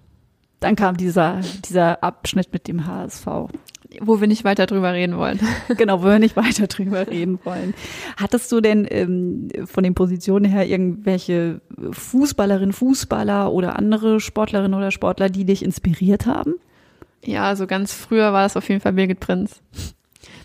Dann 0.60 0.74
kam 0.74 0.96
dieser, 0.96 1.40
dieser 1.68 2.02
Abschnitt 2.02 2.52
mit 2.52 2.66
dem 2.68 2.86
HSV. 2.86 3.26
Wo 4.00 4.20
wir 4.20 4.28
nicht 4.28 4.44
weiter 4.44 4.66
drüber 4.66 4.92
reden 4.92 5.16
wollen. 5.16 5.40
genau, 5.76 6.02
wo 6.02 6.06
wir 6.06 6.18
nicht 6.18 6.36
weiter 6.36 6.66
drüber 6.66 7.06
reden 7.06 7.38
wollen. 7.44 7.74
Hattest 8.16 8.52
du 8.52 8.60
denn 8.60 8.86
ähm, 8.90 9.48
von 9.64 9.82
den 9.82 9.94
Positionen 9.94 10.44
her 10.44 10.66
irgendwelche 10.66 11.60
Fußballerinnen, 11.90 12.74
Fußballer 12.74 13.50
oder 13.50 13.78
andere 13.78 14.20
Sportlerinnen 14.20 14.74
oder 14.74 14.90
Sportler, 14.90 15.30
die 15.30 15.46
dich 15.46 15.64
inspiriert 15.64 16.26
haben? 16.26 16.54
Ja, 17.24 17.44
also 17.44 17.66
ganz 17.66 17.92
früher 17.92 18.32
war 18.32 18.42
das 18.42 18.56
auf 18.56 18.68
jeden 18.68 18.80
Fall 18.80 18.92
Birgit 18.92 19.20
Prinz. 19.20 19.62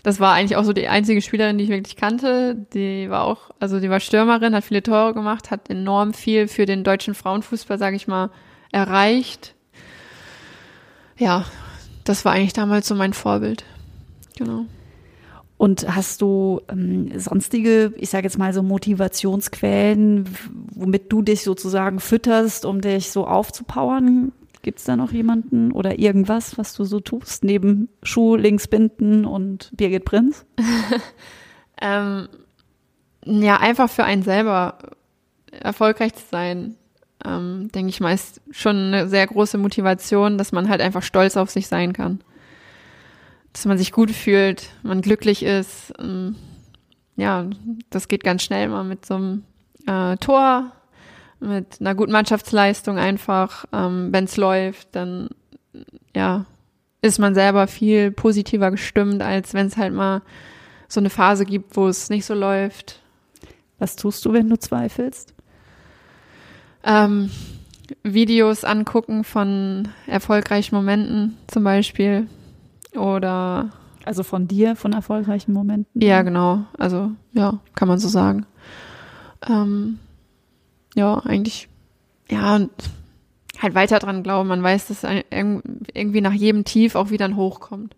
Das 0.02 0.20
war 0.20 0.34
eigentlich 0.34 0.56
auch 0.56 0.64
so 0.64 0.72
die 0.72 0.88
einzige 0.88 1.22
Spielerin, 1.22 1.56
die 1.58 1.64
ich 1.64 1.70
wirklich 1.70 1.96
kannte. 1.96 2.66
Die 2.74 3.08
war 3.08 3.24
auch, 3.24 3.50
also 3.58 3.80
die 3.80 3.90
war 3.90 4.00
Stürmerin, 4.00 4.54
hat 4.54 4.64
viele 4.64 4.82
Tore 4.82 5.14
gemacht, 5.14 5.50
hat 5.50 5.70
enorm 5.70 6.12
viel 6.12 6.48
für 6.48 6.66
den 6.66 6.84
deutschen 6.84 7.14
Frauenfußball, 7.14 7.78
sage 7.78 7.96
ich 7.96 8.06
mal, 8.06 8.30
erreicht. 8.70 9.54
Ja, 11.16 11.46
das 12.04 12.24
war 12.24 12.32
eigentlich 12.32 12.52
damals 12.52 12.86
so 12.86 12.94
mein 12.94 13.12
Vorbild. 13.12 13.64
Genau. 14.36 14.66
Und 15.56 15.94
hast 15.94 16.20
du 16.20 16.60
ähm, 16.68 17.18
sonstige, 17.18 17.94
ich 17.96 18.10
sage 18.10 18.24
jetzt 18.24 18.38
mal 18.38 18.52
so 18.52 18.62
Motivationsquellen, 18.62 20.28
womit 20.74 21.12
du 21.12 21.22
dich 21.22 21.42
sozusagen 21.42 22.00
fütterst, 22.00 22.64
um 22.64 22.80
dich 22.80 23.10
so 23.10 23.26
aufzupowern? 23.26 24.32
Gibt 24.62 24.78
es 24.78 24.84
da 24.84 24.96
noch 24.96 25.12
jemanden 25.12 25.72
oder 25.72 25.98
irgendwas, 25.98 26.58
was 26.58 26.74
du 26.74 26.84
so 26.84 27.00
tust, 27.00 27.44
neben 27.44 27.88
Schuh 28.02 28.34
links 28.34 28.66
binden 28.66 29.24
und 29.24 29.70
Birgit 29.76 30.04
Prinz? 30.04 30.44
Ähm, 31.80 32.28
ja, 33.24 33.58
einfach 33.58 33.90
für 33.90 34.04
einen 34.04 34.22
selber 34.22 34.78
erfolgreich 35.50 36.14
zu 36.14 36.22
sein, 36.30 36.76
ähm, 37.24 37.70
denke 37.74 37.90
ich 37.90 38.00
mal, 38.00 38.14
ist 38.14 38.40
schon 38.50 38.76
eine 38.76 39.08
sehr 39.08 39.26
große 39.26 39.58
Motivation, 39.58 40.38
dass 40.38 40.52
man 40.52 40.68
halt 40.68 40.80
einfach 40.80 41.02
stolz 41.02 41.36
auf 41.36 41.50
sich 41.50 41.66
sein 41.66 41.92
kann. 41.92 42.20
Dass 43.52 43.64
man 43.64 43.78
sich 43.78 43.92
gut 43.92 44.10
fühlt, 44.10 44.70
man 44.82 45.00
glücklich 45.00 45.42
ist. 45.42 45.92
Ähm, 45.98 46.36
ja, 47.16 47.46
das 47.90 48.08
geht 48.08 48.24
ganz 48.24 48.42
schnell 48.42 48.68
mal 48.68 48.84
mit 48.84 49.06
so 49.06 49.14
einem 49.14 49.44
äh, 49.86 50.16
Tor, 50.16 50.72
mit 51.40 51.80
einer 51.80 51.94
guten 51.94 52.12
Mannschaftsleistung 52.12 52.98
einfach. 52.98 53.64
Ähm, 53.72 54.08
Wenn 54.12 54.24
es 54.24 54.36
läuft, 54.36 54.88
dann 54.96 55.28
ja, 56.14 56.46
ist 57.02 57.18
man 57.18 57.34
selber 57.34 57.66
viel 57.66 58.10
positiver 58.10 58.70
gestimmt, 58.70 59.22
als 59.22 59.54
wenn 59.54 59.66
es 59.66 59.76
halt 59.76 59.92
mal 59.92 60.22
so 60.88 61.00
eine 61.00 61.10
Phase 61.10 61.44
gibt, 61.44 61.76
wo 61.76 61.88
es 61.88 62.10
nicht 62.10 62.24
so 62.24 62.34
läuft. 62.34 63.00
Was 63.78 63.96
tust 63.96 64.24
du, 64.24 64.32
wenn 64.32 64.48
du 64.48 64.58
zweifelst? 64.58 65.34
Ähm, 66.84 67.30
Videos 68.02 68.64
angucken 68.64 69.24
von 69.24 69.88
erfolgreichen 70.06 70.74
Momenten 70.74 71.36
zum 71.46 71.64
Beispiel. 71.64 72.28
Oder 72.94 73.70
Also 74.04 74.22
von 74.22 74.46
dir, 74.48 74.76
von 74.76 74.92
erfolgreichen 74.92 75.52
Momenten. 75.52 76.00
ja, 76.00 76.22
genau. 76.22 76.64
Also 76.78 77.10
ja, 77.32 77.58
kann 77.74 77.88
man 77.88 77.98
so 77.98 78.08
sagen. 78.08 78.46
Ähm, 79.48 79.98
ja, 80.94 81.18
eigentlich, 81.18 81.68
ja, 82.30 82.54
und 82.56 82.70
halt 83.60 83.74
weiter 83.74 83.98
dran 83.98 84.22
glauben. 84.22 84.48
Man 84.48 84.62
weiß, 84.62 84.88
dass 84.88 85.04
irgendwie 85.04 86.20
nach 86.20 86.32
jedem 86.32 86.64
Tief 86.64 86.94
auch 86.94 87.10
wieder 87.10 87.24
ein 87.24 87.36
Hoch 87.36 87.60
kommt. 87.60 87.96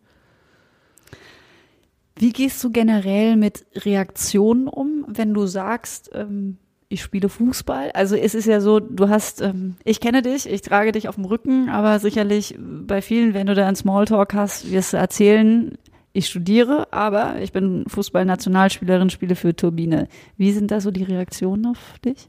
Wie 2.18 2.32
gehst 2.32 2.62
du 2.64 2.70
generell 2.70 3.36
mit 3.36 3.66
Reaktionen 3.74 4.68
um, 4.68 5.04
wenn 5.08 5.34
du 5.34 5.46
sagst, 5.46 6.10
ähm, 6.14 6.56
ich 6.88 7.02
spiele 7.02 7.28
Fußball? 7.28 7.90
Also 7.92 8.16
es 8.16 8.34
ist 8.34 8.46
ja 8.46 8.60
so, 8.60 8.80
du 8.80 9.08
hast, 9.08 9.40
ähm, 9.40 9.76
ich 9.84 10.00
kenne 10.00 10.22
dich, 10.22 10.48
ich 10.48 10.62
trage 10.62 10.92
dich 10.92 11.08
auf 11.08 11.16
dem 11.16 11.24
Rücken, 11.24 11.68
aber 11.68 11.98
sicherlich 11.98 12.56
bei 12.58 13.02
vielen, 13.02 13.34
wenn 13.34 13.46
du 13.46 13.54
da 13.54 13.66
einen 13.66 13.76
Smalltalk 13.76 14.34
hast, 14.34 14.70
wirst 14.70 14.92
du 14.92 14.96
erzählen, 14.96 15.76
ich 16.12 16.28
studiere, 16.28 16.88
aber 16.92 17.40
ich 17.40 17.52
bin 17.52 17.84
Fußballnationalspielerin, 17.88 19.10
spiele 19.10 19.36
für 19.36 19.54
Turbine. 19.54 20.08
Wie 20.36 20.52
sind 20.52 20.70
da 20.70 20.80
so 20.80 20.90
die 20.90 21.02
Reaktionen 21.02 21.66
auf 21.66 21.98
dich? 22.04 22.28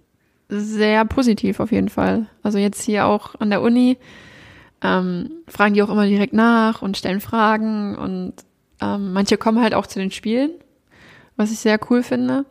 Sehr 0.50 1.06
positiv 1.06 1.60
auf 1.60 1.72
jeden 1.72 1.90
Fall. 1.90 2.28
Also 2.42 2.58
jetzt 2.58 2.82
hier 2.82 3.06
auch 3.06 3.36
an 3.40 3.50
der 3.50 3.62
Uni 3.62 3.98
ähm, 4.82 5.30
fragen 5.48 5.74
die 5.74 5.84
auch 5.84 5.90
immer 5.90 6.06
direkt 6.06 6.34
nach 6.34 6.82
und 6.82 6.98
stellen 6.98 7.22
Fragen 7.22 7.96
und 7.96 8.34
ähm, 8.82 9.14
manche 9.14 9.38
kommen 9.38 9.62
halt 9.62 9.74
auch 9.74 9.88
zu 9.88 10.00
den 10.00 10.12
Spielen, 10.12 10.52
was 11.36 11.52
ich 11.52 11.60
sehr 11.60 11.80
cool 11.90 12.04
finde. 12.04 12.46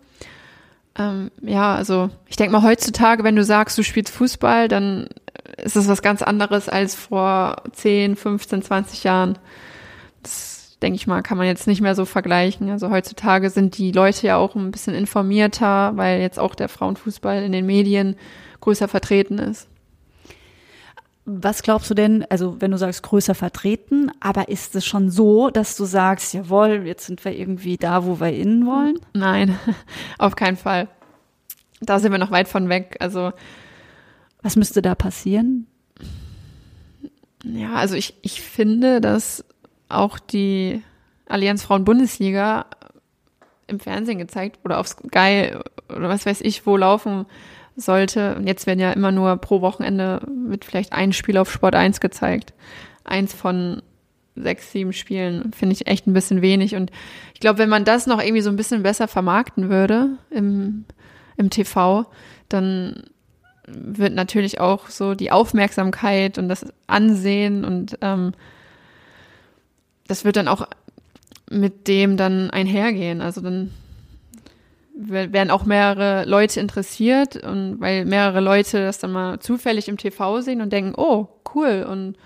Ähm, 0.98 1.30
ja, 1.42 1.74
also 1.74 2.10
ich 2.26 2.36
denke 2.36 2.52
mal 2.52 2.62
heutzutage, 2.62 3.24
wenn 3.24 3.36
du 3.36 3.44
sagst, 3.44 3.76
du 3.76 3.82
spielst 3.82 4.12
Fußball, 4.14 4.68
dann 4.68 5.08
ist 5.58 5.76
das 5.76 5.88
was 5.88 6.02
ganz 6.02 6.22
anderes 6.22 6.68
als 6.68 6.94
vor 6.94 7.62
10, 7.72 8.16
15, 8.16 8.62
20 8.62 9.04
Jahren. 9.04 9.38
Das 10.22 10.76
denke 10.82 10.96
ich 10.96 11.06
mal, 11.06 11.22
kann 11.22 11.38
man 11.38 11.46
jetzt 11.46 11.66
nicht 11.66 11.80
mehr 11.80 11.94
so 11.94 12.04
vergleichen. 12.04 12.70
Also 12.70 12.90
heutzutage 12.90 13.50
sind 13.50 13.78
die 13.78 13.92
Leute 13.92 14.26
ja 14.26 14.36
auch 14.36 14.54
ein 14.54 14.70
bisschen 14.70 14.94
informierter, 14.94 15.96
weil 15.96 16.20
jetzt 16.20 16.38
auch 16.38 16.54
der 16.54 16.68
Frauenfußball 16.68 17.42
in 17.42 17.52
den 17.52 17.66
Medien 17.66 18.16
größer 18.60 18.88
vertreten 18.88 19.38
ist. 19.38 19.68
Was 21.28 21.64
glaubst 21.64 21.90
du 21.90 21.94
denn, 21.94 22.24
also 22.30 22.60
wenn 22.60 22.70
du 22.70 22.78
sagst 22.78 23.02
größer 23.02 23.34
vertreten, 23.34 24.12
aber 24.20 24.48
ist 24.48 24.76
es 24.76 24.86
schon 24.86 25.10
so, 25.10 25.50
dass 25.50 25.76
du 25.76 25.84
sagst, 25.84 26.32
jawohl, 26.32 26.86
jetzt 26.86 27.06
sind 27.06 27.24
wir 27.24 27.36
irgendwie 27.36 27.76
da, 27.76 28.06
wo 28.06 28.20
wir 28.20 28.32
innen 28.32 28.64
wollen? 28.64 29.00
Nein, 29.12 29.58
auf 30.18 30.36
keinen 30.36 30.56
Fall. 30.56 30.86
Da 31.80 31.98
sind 31.98 32.12
wir 32.12 32.18
noch 32.18 32.30
weit 32.30 32.46
von 32.46 32.68
weg. 32.68 32.96
Also 33.00 33.32
Was 34.42 34.54
müsste 34.54 34.82
da 34.82 34.94
passieren? 34.94 35.66
Ja, 37.42 37.74
also 37.74 37.96
ich, 37.96 38.14
ich 38.22 38.40
finde, 38.40 39.00
dass 39.00 39.44
auch 39.88 40.20
die 40.20 40.82
Allianz 41.28 41.64
Frauen 41.64 41.84
Bundesliga 41.84 42.66
im 43.66 43.80
Fernsehen 43.80 44.18
gezeigt 44.18 44.60
oder 44.64 44.78
auf 44.78 44.86
Sky 44.86 45.50
oder 45.88 46.08
was 46.08 46.24
weiß 46.24 46.40
ich 46.42 46.66
wo 46.66 46.76
laufen 46.76 47.26
sollte. 47.76 48.36
Und 48.36 48.46
jetzt 48.46 48.66
werden 48.66 48.80
ja 48.80 48.92
immer 48.92 49.12
nur 49.12 49.36
pro 49.36 49.60
Wochenende 49.60 50.20
wird 50.48 50.64
vielleicht 50.64 50.92
ein 50.92 51.12
Spiel 51.12 51.38
auf 51.38 51.50
Sport 51.50 51.74
1 51.74 52.00
gezeigt. 52.00 52.52
Eins 53.04 53.32
von 53.32 53.82
sechs, 54.34 54.72
sieben 54.72 54.92
Spielen 54.92 55.52
finde 55.52 55.74
ich 55.74 55.86
echt 55.86 56.06
ein 56.06 56.12
bisschen 56.12 56.42
wenig. 56.42 56.74
Und 56.74 56.90
ich 57.34 57.40
glaube, 57.40 57.58
wenn 57.58 57.68
man 57.68 57.84
das 57.84 58.06
noch 58.06 58.20
irgendwie 58.20 58.42
so 58.42 58.50
ein 58.50 58.56
bisschen 58.56 58.82
besser 58.82 59.08
vermarkten 59.08 59.70
würde 59.70 60.18
im, 60.30 60.84
im 61.36 61.50
TV, 61.50 62.06
dann 62.48 63.04
wird 63.66 64.14
natürlich 64.14 64.60
auch 64.60 64.88
so 64.88 65.14
die 65.14 65.32
Aufmerksamkeit 65.32 66.38
und 66.38 66.48
das 66.48 66.66
Ansehen 66.86 67.64
und 67.64 67.98
ähm, 68.00 68.32
das 70.06 70.24
wird 70.24 70.36
dann 70.36 70.46
auch 70.46 70.68
mit 71.50 71.88
dem 71.88 72.16
dann 72.16 72.50
einhergehen. 72.50 73.20
Also 73.20 73.40
dann 73.40 73.72
werden 74.98 75.50
auch 75.50 75.64
mehrere 75.66 76.24
Leute 76.24 76.58
interessiert 76.60 77.36
und 77.36 77.80
weil 77.80 78.04
mehrere 78.06 78.40
Leute 78.40 78.80
das 78.80 78.98
dann 78.98 79.12
mal 79.12 79.38
zufällig 79.40 79.88
im 79.88 79.98
TV 79.98 80.40
sehen 80.40 80.60
und 80.62 80.72
denken, 80.72 80.94
oh, 80.96 81.28
cool 81.54 81.86
und 81.88 82.16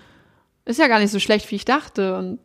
ist 0.65 0.79
ja 0.79 0.87
gar 0.87 0.99
nicht 0.99 1.11
so 1.11 1.19
schlecht, 1.19 1.49
wie 1.51 1.55
ich 1.55 1.65
dachte 1.65 2.15
und 2.17 2.39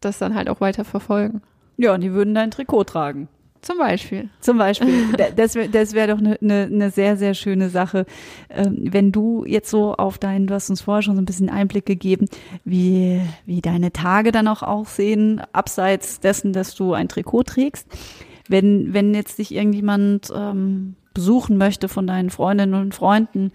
das 0.00 0.18
dann 0.18 0.34
halt 0.34 0.48
auch 0.48 0.60
weiter 0.60 0.84
verfolgen. 0.84 1.42
Ja, 1.76 1.94
und 1.94 2.00
die 2.00 2.12
würden 2.12 2.34
dein 2.34 2.50
Trikot 2.50 2.84
tragen. 2.84 3.28
Zum 3.60 3.78
Beispiel. 3.78 4.28
Zum 4.40 4.58
Beispiel. 4.58 4.92
Da- 5.16 5.30
Das 5.36 5.54
wäre 5.54 5.68
das 5.68 5.92
wär 5.92 6.06
doch 6.08 6.18
eine 6.18 6.36
ne, 6.40 6.68
ne 6.70 6.90
sehr, 6.90 7.16
sehr 7.16 7.34
schöne 7.34 7.68
Sache. 7.68 8.06
Ähm, 8.50 8.88
wenn 8.90 9.12
du 9.12 9.44
jetzt 9.46 9.70
so 9.70 9.94
auf 9.94 10.18
deinen, 10.18 10.46
du 10.48 10.54
hast 10.54 10.70
uns 10.70 10.80
vorher 10.80 11.02
schon 11.02 11.14
so 11.14 11.22
ein 11.22 11.26
bisschen 11.26 11.48
Einblick 11.50 11.86
gegeben, 11.86 12.26
wie, 12.64 13.20
wie 13.46 13.60
deine 13.60 13.92
Tage 13.92 14.32
dann 14.32 14.48
auch 14.48 14.62
aussehen, 14.62 15.40
abseits 15.52 16.18
dessen, 16.20 16.52
dass 16.52 16.74
du 16.74 16.92
ein 16.94 17.08
Trikot 17.08 17.44
trägst. 17.44 17.86
Wenn, 18.48 18.92
wenn 18.92 19.14
jetzt 19.14 19.38
dich 19.38 19.54
irgendjemand 19.54 20.32
ähm, 20.34 20.96
besuchen 21.14 21.56
möchte 21.58 21.88
von 21.88 22.06
deinen 22.06 22.30
Freundinnen 22.30 22.74
und 22.74 22.94
Freunden, 22.94 23.52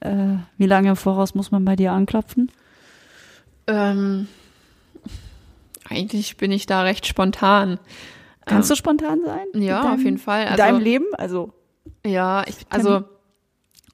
äh, 0.00 0.36
wie 0.58 0.66
lange 0.66 0.90
im 0.90 0.96
Voraus 0.96 1.34
muss 1.34 1.50
man 1.50 1.64
bei 1.64 1.76
dir 1.76 1.92
anklopfen? 1.92 2.50
Ähm, 3.66 4.28
eigentlich 5.88 6.36
bin 6.36 6.52
ich 6.52 6.66
da 6.66 6.82
recht 6.82 7.06
spontan. 7.06 7.78
Kannst 8.46 8.70
Ähm, 8.70 8.74
du 8.74 8.78
spontan 8.78 9.20
sein? 9.24 9.62
ja, 9.62 9.82
Mit 9.82 9.92
auf 9.92 10.02
jeden 10.04 10.18
Fall. 10.18 10.42
In 10.42 10.48
Also- 10.48 10.56
deinem 10.62 10.80
Leben? 10.80 11.06
Also, 11.16 11.52
Ja, 12.04 12.44
ich, 12.46 12.56
also 12.70 13.04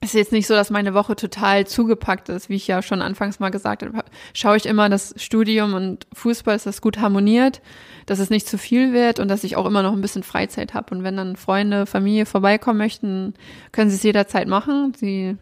es 0.03 0.09
ist 0.09 0.15
jetzt 0.15 0.31
nicht 0.31 0.47
so, 0.47 0.55
dass 0.55 0.71
meine 0.71 0.95
Woche 0.95 1.15
total 1.15 1.67
zugepackt 1.67 2.27
ist, 2.29 2.49
wie 2.49 2.55
ich 2.55 2.67
ja 2.67 2.81
schon 2.81 3.03
anfangs 3.03 3.39
mal 3.39 3.49
gesagt 3.49 3.83
habe. 3.83 4.03
Schaue 4.33 4.57
ich 4.57 4.65
immer, 4.65 4.89
dass 4.89 5.13
Studium 5.17 5.75
und 5.75 6.07
Fußball, 6.13 6.55
dass 6.55 6.63
das 6.63 6.81
gut 6.81 6.99
harmoniert, 6.99 7.61
dass 8.07 8.17
es 8.17 8.31
nicht 8.31 8.47
zu 8.47 8.57
viel 8.57 8.93
wird 8.93 9.19
und 9.19 9.27
dass 9.27 9.43
ich 9.43 9.55
auch 9.55 9.67
immer 9.67 9.83
noch 9.83 9.93
ein 9.93 10.01
bisschen 10.01 10.23
Freizeit 10.23 10.73
habe. 10.73 10.95
Und 10.95 11.03
wenn 11.03 11.17
dann 11.17 11.35
Freunde, 11.35 11.85
Familie 11.85 12.25
vorbeikommen 12.25 12.79
möchten, 12.79 13.35
können 13.71 13.91
sie 13.91 13.95
es 13.95 14.03
jederzeit 14.03 14.47
machen. 14.47 14.93
Sie 14.95 15.37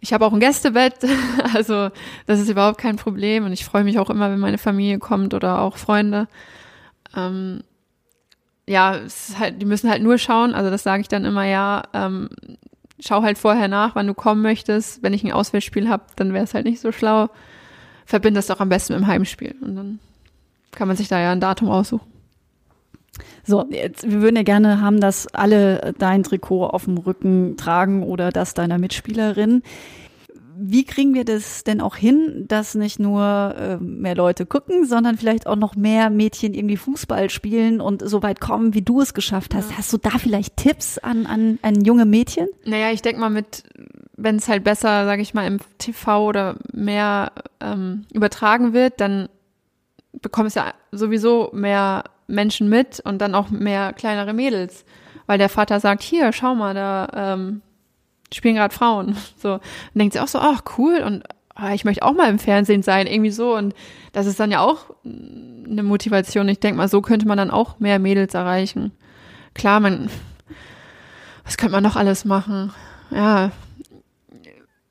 ich 0.00 0.12
habe 0.12 0.26
auch 0.26 0.32
ein 0.32 0.40
Gästebett, 0.40 0.94
also 1.54 1.90
das 2.26 2.40
ist 2.40 2.48
überhaupt 2.48 2.78
kein 2.78 2.96
Problem 2.96 3.44
und 3.44 3.52
ich 3.52 3.64
freue 3.64 3.84
mich 3.84 3.98
auch 3.98 4.10
immer, 4.10 4.30
wenn 4.30 4.40
meine 4.40 4.58
Familie 4.58 4.98
kommt 4.98 5.34
oder 5.34 5.60
auch 5.60 5.76
Freunde. 5.76 6.28
Ähm, 7.16 7.62
ja, 8.68 9.00
halt, 9.38 9.62
die 9.62 9.66
müssen 9.66 9.88
halt 9.88 10.02
nur 10.02 10.18
schauen, 10.18 10.54
also 10.54 10.70
das 10.70 10.82
sage 10.82 11.00
ich 11.00 11.08
dann 11.08 11.24
immer, 11.24 11.44
ja, 11.44 11.84
ähm, 11.94 12.28
schau 13.00 13.22
halt 13.22 13.38
vorher 13.38 13.68
nach, 13.68 13.94
wann 13.94 14.06
du 14.06 14.14
kommen 14.14 14.42
möchtest. 14.42 15.02
Wenn 15.02 15.12
ich 15.12 15.24
ein 15.24 15.32
Auswärtsspiel 15.32 15.88
habe, 15.88 16.04
dann 16.16 16.32
wäre 16.32 16.44
es 16.44 16.54
halt 16.54 16.66
nicht 16.66 16.80
so 16.80 16.92
schlau. 16.92 17.28
Verbind 18.04 18.36
das 18.36 18.46
doch 18.46 18.60
am 18.60 18.68
besten 18.68 18.94
mit 18.94 19.02
dem 19.02 19.06
Heimspiel 19.06 19.54
und 19.60 19.76
dann 19.76 19.98
kann 20.72 20.88
man 20.88 20.96
sich 20.96 21.08
da 21.08 21.18
ja 21.20 21.32
ein 21.32 21.40
Datum 21.40 21.68
aussuchen. 21.70 22.06
So, 23.44 23.66
jetzt, 23.70 24.08
wir 24.08 24.20
würden 24.20 24.36
ja 24.36 24.42
gerne 24.42 24.80
haben, 24.80 25.00
dass 25.00 25.26
alle 25.28 25.94
dein 25.98 26.22
Trikot 26.22 26.66
auf 26.66 26.84
dem 26.84 26.98
Rücken 26.98 27.56
tragen 27.56 28.02
oder 28.02 28.30
das 28.30 28.54
deiner 28.54 28.78
Mitspielerin. 28.78 29.62
Wie 30.58 30.84
kriegen 30.84 31.14
wir 31.14 31.24
das 31.24 31.64
denn 31.64 31.80
auch 31.80 31.96
hin, 31.96 32.46
dass 32.48 32.74
nicht 32.74 32.98
nur 32.98 33.54
äh, 33.58 33.76
mehr 33.76 34.14
Leute 34.14 34.46
gucken, 34.46 34.86
sondern 34.86 35.18
vielleicht 35.18 35.46
auch 35.46 35.56
noch 35.56 35.76
mehr 35.76 36.08
Mädchen 36.08 36.54
irgendwie 36.54 36.76
Fußball 36.76 37.28
spielen 37.30 37.80
und 37.80 38.08
so 38.08 38.22
weit 38.22 38.40
kommen, 38.40 38.72
wie 38.72 38.82
du 38.82 39.00
es 39.00 39.12
geschafft 39.12 39.54
hast? 39.54 39.76
Hast 39.76 39.92
du 39.92 39.98
da 39.98 40.10
vielleicht 40.10 40.56
Tipps 40.56 40.98
an, 40.98 41.26
an, 41.26 41.58
an 41.62 41.84
junge 41.84 42.06
Mädchen? 42.06 42.48
Naja, 42.64 42.90
ich 42.90 43.02
denke 43.02 43.20
mal 43.20 43.30
mit, 43.30 43.64
wenn 44.16 44.36
es 44.36 44.48
halt 44.48 44.64
besser, 44.64 45.04
sage 45.04 45.22
ich 45.22 45.34
mal, 45.34 45.46
im 45.46 45.58
TV 45.78 46.26
oder 46.26 46.56
mehr 46.72 47.32
ähm, 47.60 48.06
übertragen 48.12 48.72
wird, 48.72 49.00
dann 49.00 49.28
bekommen 50.12 50.48
es 50.48 50.54
ja 50.54 50.72
sowieso 50.90 51.50
mehr 51.52 52.04
Menschen 52.26 52.68
mit 52.68 53.00
und 53.00 53.18
dann 53.18 53.34
auch 53.34 53.50
mehr 53.50 53.92
kleinere 53.92 54.32
Mädels. 54.32 54.84
Weil 55.26 55.38
der 55.38 55.48
Vater 55.48 55.80
sagt, 55.80 56.02
hier, 56.02 56.32
schau 56.32 56.54
mal, 56.54 56.74
da 56.74 57.34
ähm, 57.34 57.62
spielen 58.32 58.56
gerade 58.56 58.74
Frauen. 58.74 59.16
So, 59.38 59.48
dann 59.48 59.60
denkt 59.94 60.14
sie 60.14 60.20
auch 60.20 60.28
so, 60.28 60.38
ach 60.38 60.62
cool 60.78 61.02
und 61.04 61.24
ah, 61.54 61.72
ich 61.72 61.84
möchte 61.84 62.02
auch 62.02 62.12
mal 62.12 62.30
im 62.30 62.38
Fernsehen 62.38 62.82
sein, 62.82 63.06
irgendwie 63.06 63.30
so. 63.30 63.56
Und 63.56 63.74
das 64.12 64.26
ist 64.26 64.38
dann 64.38 64.50
ja 64.50 64.60
auch 64.60 64.90
mm, 65.02 65.70
eine 65.70 65.82
Motivation. 65.82 66.48
Ich 66.48 66.60
denke 66.60 66.76
mal, 66.76 66.88
so 66.88 67.00
könnte 67.00 67.26
man 67.26 67.38
dann 67.38 67.50
auch 67.50 67.80
mehr 67.80 67.98
Mädels 67.98 68.34
erreichen. 68.34 68.92
Klar, 69.54 69.80
man, 69.80 70.08
was 71.44 71.56
könnte 71.56 71.72
man 71.72 71.82
noch 71.82 71.96
alles 71.96 72.24
machen? 72.24 72.72
Ja, 73.10 73.50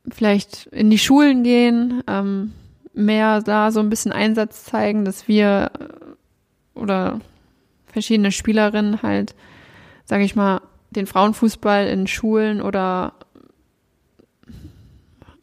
vielleicht 0.10 0.67
in 0.67 0.89
die 0.89 0.98
Schulen 0.98 1.43
gehen, 1.43 2.04
ähm, 2.08 2.54
mehr 2.93 3.41
da 3.41 3.71
so 3.71 3.80
ein 3.80 3.89
bisschen 3.89 4.12
Einsatz 4.12 4.63
zeigen, 4.63 5.06
dass 5.06 5.28
wir 5.28 5.71
äh, 5.80 6.80
oder 6.80 7.19
verschiedene 7.88 8.32
Spielerinnen 8.32 9.02
halt, 9.04 9.36
sage 10.06 10.24
ich 10.24 10.36
mal, 10.36 10.62
den 10.91 11.08
Frauenfußball 11.08 11.88
in 11.88 12.08
Schulen 12.08 12.62
oder 12.62 13.13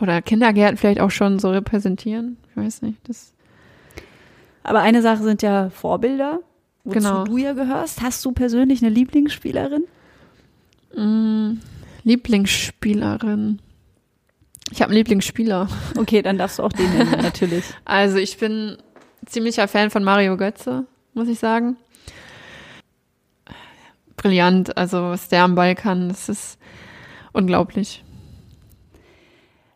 oder 0.02 0.20
Kindergärten 0.20 0.76
vielleicht 0.76 1.00
auch 1.00 1.10
schon 1.10 1.38
so 1.38 1.50
repräsentieren. 1.50 2.36
Ich 2.50 2.56
weiß 2.56 2.82
nicht. 2.82 2.98
Das 3.08 3.32
Aber 4.62 4.80
eine 4.80 5.00
Sache 5.00 5.22
sind 5.22 5.40
ja 5.42 5.70
Vorbilder, 5.70 6.40
wozu 6.84 6.98
Genau. 6.98 7.24
du 7.24 7.36
ja 7.38 7.52
gehörst. 7.54 8.02
Hast 8.02 8.24
du 8.24 8.32
persönlich 8.32 8.82
eine 8.82 8.90
Lieblingsspielerin? 8.92 9.84
mh, 10.94 11.54
Lieblingsspielerin. 12.04 13.60
Ich 14.70 14.80
habe 14.82 14.90
einen 14.90 14.96
Lieblingsspieler. 14.98 15.68
Okay, 15.96 16.20
dann 16.22 16.36
darfst 16.38 16.58
du 16.58 16.62
auch 16.64 16.72
den 16.72 16.92
nennen, 16.92 17.10
natürlich. 17.22 17.64
Also 17.84 18.16
ich 18.18 18.36
bin 18.38 18.76
ziemlicher 19.26 19.68
Fan 19.68 19.90
von 19.90 20.02
Mario 20.04 20.36
Götze, 20.36 20.84
muss 21.14 21.28
ich 21.28 21.38
sagen. 21.38 21.76
Brillant, 24.16 24.76
also 24.76 25.02
was 25.02 25.28
der 25.28 25.44
am 25.44 25.54
Ball 25.54 25.74
kann, 25.74 26.08
das 26.08 26.28
ist 26.28 26.58
unglaublich. 27.32 28.01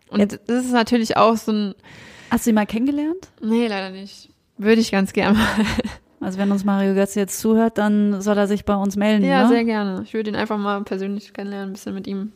Und 0.09 0.21
Jetzt- 0.21 0.41
das 0.47 0.65
ist 0.65 0.73
natürlich 0.73 1.17
auch 1.17 1.37
so 1.37 1.53
ein, 1.53 1.75
Hast 2.31 2.47
du 2.47 2.51
ihn 2.51 2.55
mal 2.55 2.67
kennengelernt? 2.67 3.29
nee, 3.41 3.67
leider 3.67 3.91
nicht. 3.91 4.31
Würde 4.59 4.81
ich 4.81 4.91
ganz 4.91 5.13
gerne 5.13 5.39
mal. 5.39 5.47
Also 6.19 6.39
wenn 6.39 6.51
uns 6.51 6.65
Mario 6.65 6.95
Götze 6.95 7.21
jetzt 7.21 7.39
zuhört, 7.39 7.77
dann 7.77 8.23
soll 8.23 8.39
er 8.39 8.47
sich 8.47 8.65
bei 8.65 8.75
uns 8.75 8.97
melden. 8.97 9.25
Ja, 9.25 9.43
ne? 9.43 9.49
sehr 9.49 9.65
gerne. 9.65 10.01
Ich 10.03 10.15
würde 10.15 10.31
ihn 10.31 10.35
einfach 10.35 10.57
mal 10.57 10.83
persönlich 10.83 11.35
kennenlernen, 11.35 11.71
ein 11.71 11.73
bisschen 11.75 11.95
mit 11.95 12.07
ihm, 12.07 12.33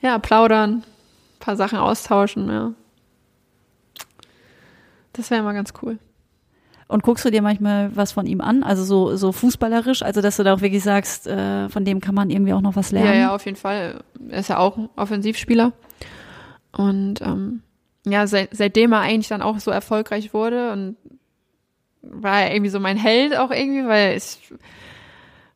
ja, 0.00 0.18
plaudern, 0.18 0.78
ein 0.78 1.38
paar 1.38 1.56
Sachen 1.56 1.78
austauschen, 1.78 2.50
ja. 2.50 2.72
Das 5.12 5.30
wäre 5.30 5.42
mal 5.42 5.52
ganz 5.54 5.72
cool. 5.80 5.98
Und 6.88 7.02
guckst 7.02 7.24
du 7.24 7.30
dir 7.30 7.40
manchmal 7.40 7.94
was 7.96 8.12
von 8.12 8.26
ihm 8.26 8.40
an? 8.40 8.62
Also 8.62 8.84
so, 8.84 9.16
so 9.16 9.32
fußballerisch, 9.32 10.02
also 10.02 10.20
dass 10.20 10.36
du 10.36 10.42
da 10.42 10.52
auch 10.52 10.60
wirklich 10.60 10.82
sagst, 10.82 11.26
äh, 11.26 11.68
von 11.68 11.84
dem 11.84 12.00
kann 12.00 12.14
man 12.14 12.30
irgendwie 12.30 12.52
auch 12.52 12.60
noch 12.60 12.76
was 12.76 12.90
lernen? 12.92 13.12
Ja, 13.14 13.18
ja, 13.18 13.34
auf 13.34 13.44
jeden 13.46 13.56
Fall. 13.56 14.02
Er 14.28 14.40
ist 14.40 14.48
ja 14.48 14.58
auch 14.58 14.76
ein 14.76 14.88
Offensivspieler. 14.96 15.72
Und 16.72 17.20
ähm, 17.20 17.62
ja, 18.04 18.26
seit, 18.26 18.56
seitdem 18.56 18.92
er 18.92 19.00
eigentlich 19.00 19.28
dann 19.28 19.42
auch 19.42 19.58
so 19.60 19.70
erfolgreich 19.70 20.34
wurde 20.34 20.72
und 20.72 20.96
war 22.02 22.42
er 22.42 22.52
irgendwie 22.52 22.70
so 22.70 22.80
mein 22.80 22.96
Held 22.96 23.36
auch 23.36 23.50
irgendwie, 23.50 23.86
weil 23.86 24.14
es, 24.14 24.38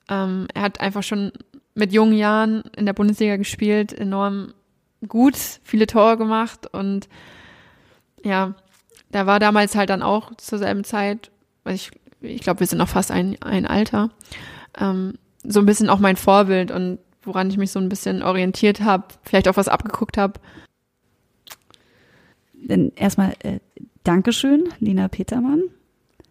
ähm, 0.08 0.46
er 0.54 0.62
hat 0.62 0.80
einfach 0.80 1.02
schon 1.02 1.32
mit 1.74 1.92
jungen 1.92 2.16
Jahren 2.16 2.62
in 2.76 2.86
der 2.86 2.92
Bundesliga 2.92 3.36
gespielt, 3.36 3.92
enorm 3.92 4.54
gut, 5.06 5.36
viele 5.36 5.86
Tore 5.86 6.16
gemacht 6.16 6.72
und 6.72 7.08
ja, 8.24 8.54
da 9.10 9.26
war 9.26 9.38
damals 9.40 9.74
halt 9.74 9.90
dann 9.90 10.02
auch 10.02 10.34
zur 10.36 10.58
selben 10.58 10.84
Zeit, 10.84 11.30
ich, 11.64 11.90
ich 12.20 12.40
glaube, 12.40 12.60
wir 12.60 12.66
sind 12.66 12.78
noch 12.78 12.88
fast 12.88 13.10
ein, 13.10 13.36
ein 13.42 13.66
Alter, 13.66 14.10
ähm, 14.78 15.14
so 15.42 15.60
ein 15.60 15.66
bisschen 15.66 15.90
auch 15.90 15.98
mein 15.98 16.16
Vorbild 16.16 16.70
und 16.70 16.98
woran 17.22 17.50
ich 17.50 17.56
mich 17.56 17.72
so 17.72 17.78
ein 17.78 17.88
bisschen 17.88 18.22
orientiert 18.22 18.80
habe, 18.80 19.06
vielleicht 19.22 19.48
auch 19.48 19.56
was 19.56 19.68
abgeguckt 19.68 20.16
habe. 20.16 20.40
Denn 22.68 22.92
erstmal 22.96 23.32
äh, 23.42 23.60
Dankeschön, 24.04 24.68
Lina 24.78 25.08
Petermann, 25.08 25.62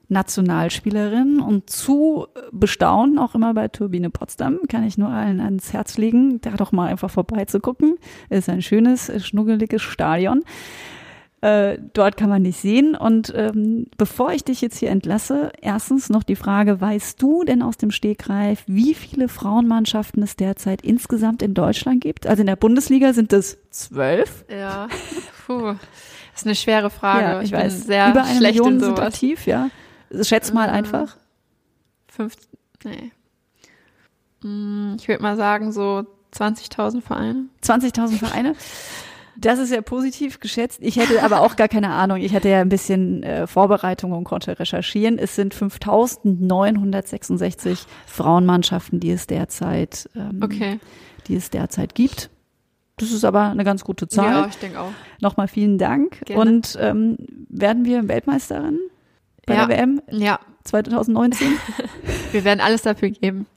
Nationalspielerin 0.08 1.40
und 1.40 1.70
zu 1.70 2.28
bestaunen, 2.52 3.18
auch 3.18 3.36
immer 3.36 3.54
bei 3.54 3.68
Turbine 3.68 4.10
Potsdam, 4.10 4.60
kann 4.70 4.86
ich 4.86 4.98
nur 4.98 5.10
allen 5.10 5.40
ans 5.40 5.74
Herz 5.74 5.98
legen, 5.98 6.40
da 6.42 6.52
doch 6.52 6.72
mal 6.72 6.90
einfach 6.90 7.10
vorbeizugucken. 7.10 7.98
Ist 8.30 8.50
ein 8.50 8.62
schönes, 8.62 9.12
schnuggeliges 9.26 9.82
Stadion. 9.82 10.44
Äh, 11.42 11.78
dort 11.94 12.18
kann 12.18 12.30
man 12.30 12.44
dich 12.44 12.58
sehen. 12.58 12.96
Und 12.96 13.32
ähm, 13.36 13.86
bevor 13.98 14.32
ich 14.32 14.44
dich 14.44 14.62
jetzt 14.62 14.80
hier 14.80 14.90
entlasse, 14.90 15.52
erstens 15.62 16.10
noch 16.10 16.24
die 16.24 16.36
Frage, 16.36 16.82
weißt 16.82 17.22
du 17.22 17.44
denn 17.44 17.62
aus 17.62 17.78
dem 17.78 17.92
Stegreif, 17.92 18.64
wie 18.68 18.96
viele 18.96 19.28
Frauenmannschaften 19.28 20.24
es 20.24 20.36
derzeit 20.36 20.82
insgesamt 20.82 21.42
in 21.42 21.54
Deutschland 21.54 22.02
gibt? 22.02 22.26
Also 22.26 22.42
in 22.42 22.48
der 22.48 22.56
Bundesliga 22.56 23.14
sind 23.14 23.32
es 23.32 23.60
zwölf. 23.70 24.46
Ja, 24.50 24.88
puh, 25.46 25.76
das 26.36 26.42
ist 26.42 26.48
eine 26.48 26.56
schwere 26.56 26.90
Frage. 26.90 27.42
ich 27.44 27.52
bin 27.52 27.60
weiß. 27.62 27.86
sehr 27.86 28.10
Über 28.12 28.24
eine 28.26 28.36
schlecht 28.38 28.56
Million 28.56 28.74
in 28.76 28.80
sind 28.82 28.98
sowas. 28.98 29.08
aktiv, 29.14 29.48
ja. 29.48 29.70
Schätz 30.22 30.52
mal 30.54 30.68
Äh, 30.70 30.74
einfach. 30.74 31.16
Fünf, 32.08 32.36
nee. 32.84 33.12
Hm, 34.42 34.98
Ich 35.00 35.08
würde 35.08 35.22
mal 35.24 35.36
sagen 35.38 35.72
so 35.72 36.06
20.000 36.34 37.02
Vereine. 37.02 37.46
20.000 37.64 38.18
Vereine. 38.20 38.54
Das 39.38 39.60
ist 39.60 39.70
ja 39.72 39.82
positiv 39.82 40.40
geschätzt. 40.40 40.80
Ich 40.82 40.96
hätte 40.96 41.22
aber 41.24 41.42
auch 41.42 41.56
gar 41.58 41.68
keine 41.68 41.90
Ahnung. 41.90 42.18
Ich 42.20 42.34
hatte 42.34 42.48
ja 42.50 42.62
ein 42.62 42.70
bisschen 42.70 43.22
äh, 43.24 43.48
Vorbereitung 43.48 44.12
und 44.14 44.24
konnte 44.24 44.58
recherchieren. 44.60 45.18
Es 45.20 45.36
sind 45.36 45.54
5.966 45.56 47.86
Frauenmannschaften, 48.06 49.00
die 49.00 49.12
es 49.12 49.28
derzeit, 49.28 50.10
ähm, 50.16 50.40
Okay. 50.42 50.80
die 51.28 51.36
es 51.36 51.50
derzeit 51.50 51.96
gibt. 51.96 52.30
Das 52.98 53.12
ist 53.12 53.26
aber 53.26 53.44
eine 53.50 53.64
ganz 53.64 53.84
gute 53.84 54.08
Zahl. 54.08 54.32
Ja, 54.32 54.48
ich 54.48 54.58
denke 54.58 54.80
auch. 54.80 54.92
Nochmal 55.20 55.48
vielen 55.48 55.78
Dank. 55.78 56.22
Gerne. 56.26 56.42
Und 56.42 56.78
ähm, 56.80 57.18
werden 57.50 57.84
wir 57.86 58.08
Weltmeisterin 58.08 58.80
bei 59.46 59.56
Ja. 59.56 59.66
der 59.66 59.78
WM 59.78 60.02
Ja, 60.12 60.40
2019? 60.64 61.48
wir 62.32 62.44
werden 62.46 62.62
alles 62.62 62.84
dafür 62.84 63.10
geben. 63.10 63.48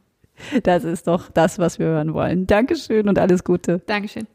Das 0.62 0.84
ist 0.84 1.06
doch 1.06 1.30
das, 1.30 1.58
was 1.58 1.78
wir 1.78 1.86
hören 1.86 2.14
wollen. 2.14 2.46
Dankeschön 2.46 3.08
und 3.08 3.18
alles 3.18 3.44
Gute. 3.44 3.80
Dankeschön. 3.86 4.26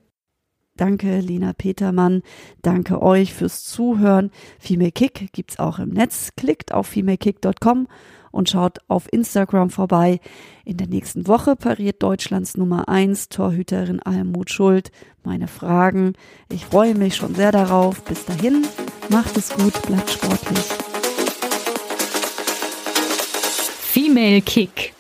Danke, 0.76 1.20
Lina 1.20 1.54
Petermann. 1.54 2.24
Danke 2.62 3.02
euch 3.02 3.34
fürs 3.34 3.63
Zuhören. 3.63 4.32
Female 4.60 4.92
Kick 4.92 5.32
gibt's 5.32 5.60
auch 5.60 5.80
im 5.80 5.89
Netz. 5.89 6.32
Klickt 6.36 6.74
auf 6.74 6.88
femalekick.com 6.88 7.88
und 8.34 8.50
schaut 8.50 8.80
auf 8.89 9.08
Instagram 9.13 9.69
vorbei. 9.69 10.19
In 10.65 10.76
der 10.78 10.88
nächsten 10.88 11.28
Woche 11.28 11.56
pariert 11.56 12.04
Deutschlands 12.04 12.58
Nummer 12.58 12.89
eins 12.89 13.30
Torhüterin 13.30 14.02
Almut 14.02 14.50
Schuld 14.50 14.91
meine 15.24 15.48
Fragen. 15.48 16.13
Ich 16.50 16.65
freue 16.65 16.96
mich 16.96 17.15
schon 17.15 17.36
sehr 17.36 17.52
darauf. 17.52 18.04
Bis 18.04 18.26
dahin, 18.26 18.65
macht 19.10 19.38
es 19.38 19.50
gut, 19.50 19.82
bleibt 19.84 20.10
sportlich. 20.10 20.65
Female 23.80 24.41
Kick. 24.41 24.93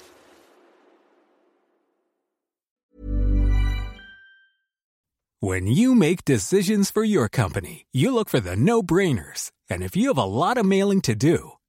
When 5.41 5.67
you 5.67 5.93
make 5.93 6.23
decisions 6.23 6.89
for 6.89 7.03
your 7.03 7.27
company, 7.27 7.85
you 7.91 8.13
look 8.13 8.29
for 8.29 8.39
the 8.39 8.55
no 8.55 8.81
brainers. 8.81 9.51
And 9.69 9.83
if 9.83 9.93
you 9.93 10.07
have 10.07 10.17
a 10.17 10.23
lot 10.23 10.57
of 10.57 10.65
mailing 10.65 11.01
to 11.01 11.15
do, 11.15 11.57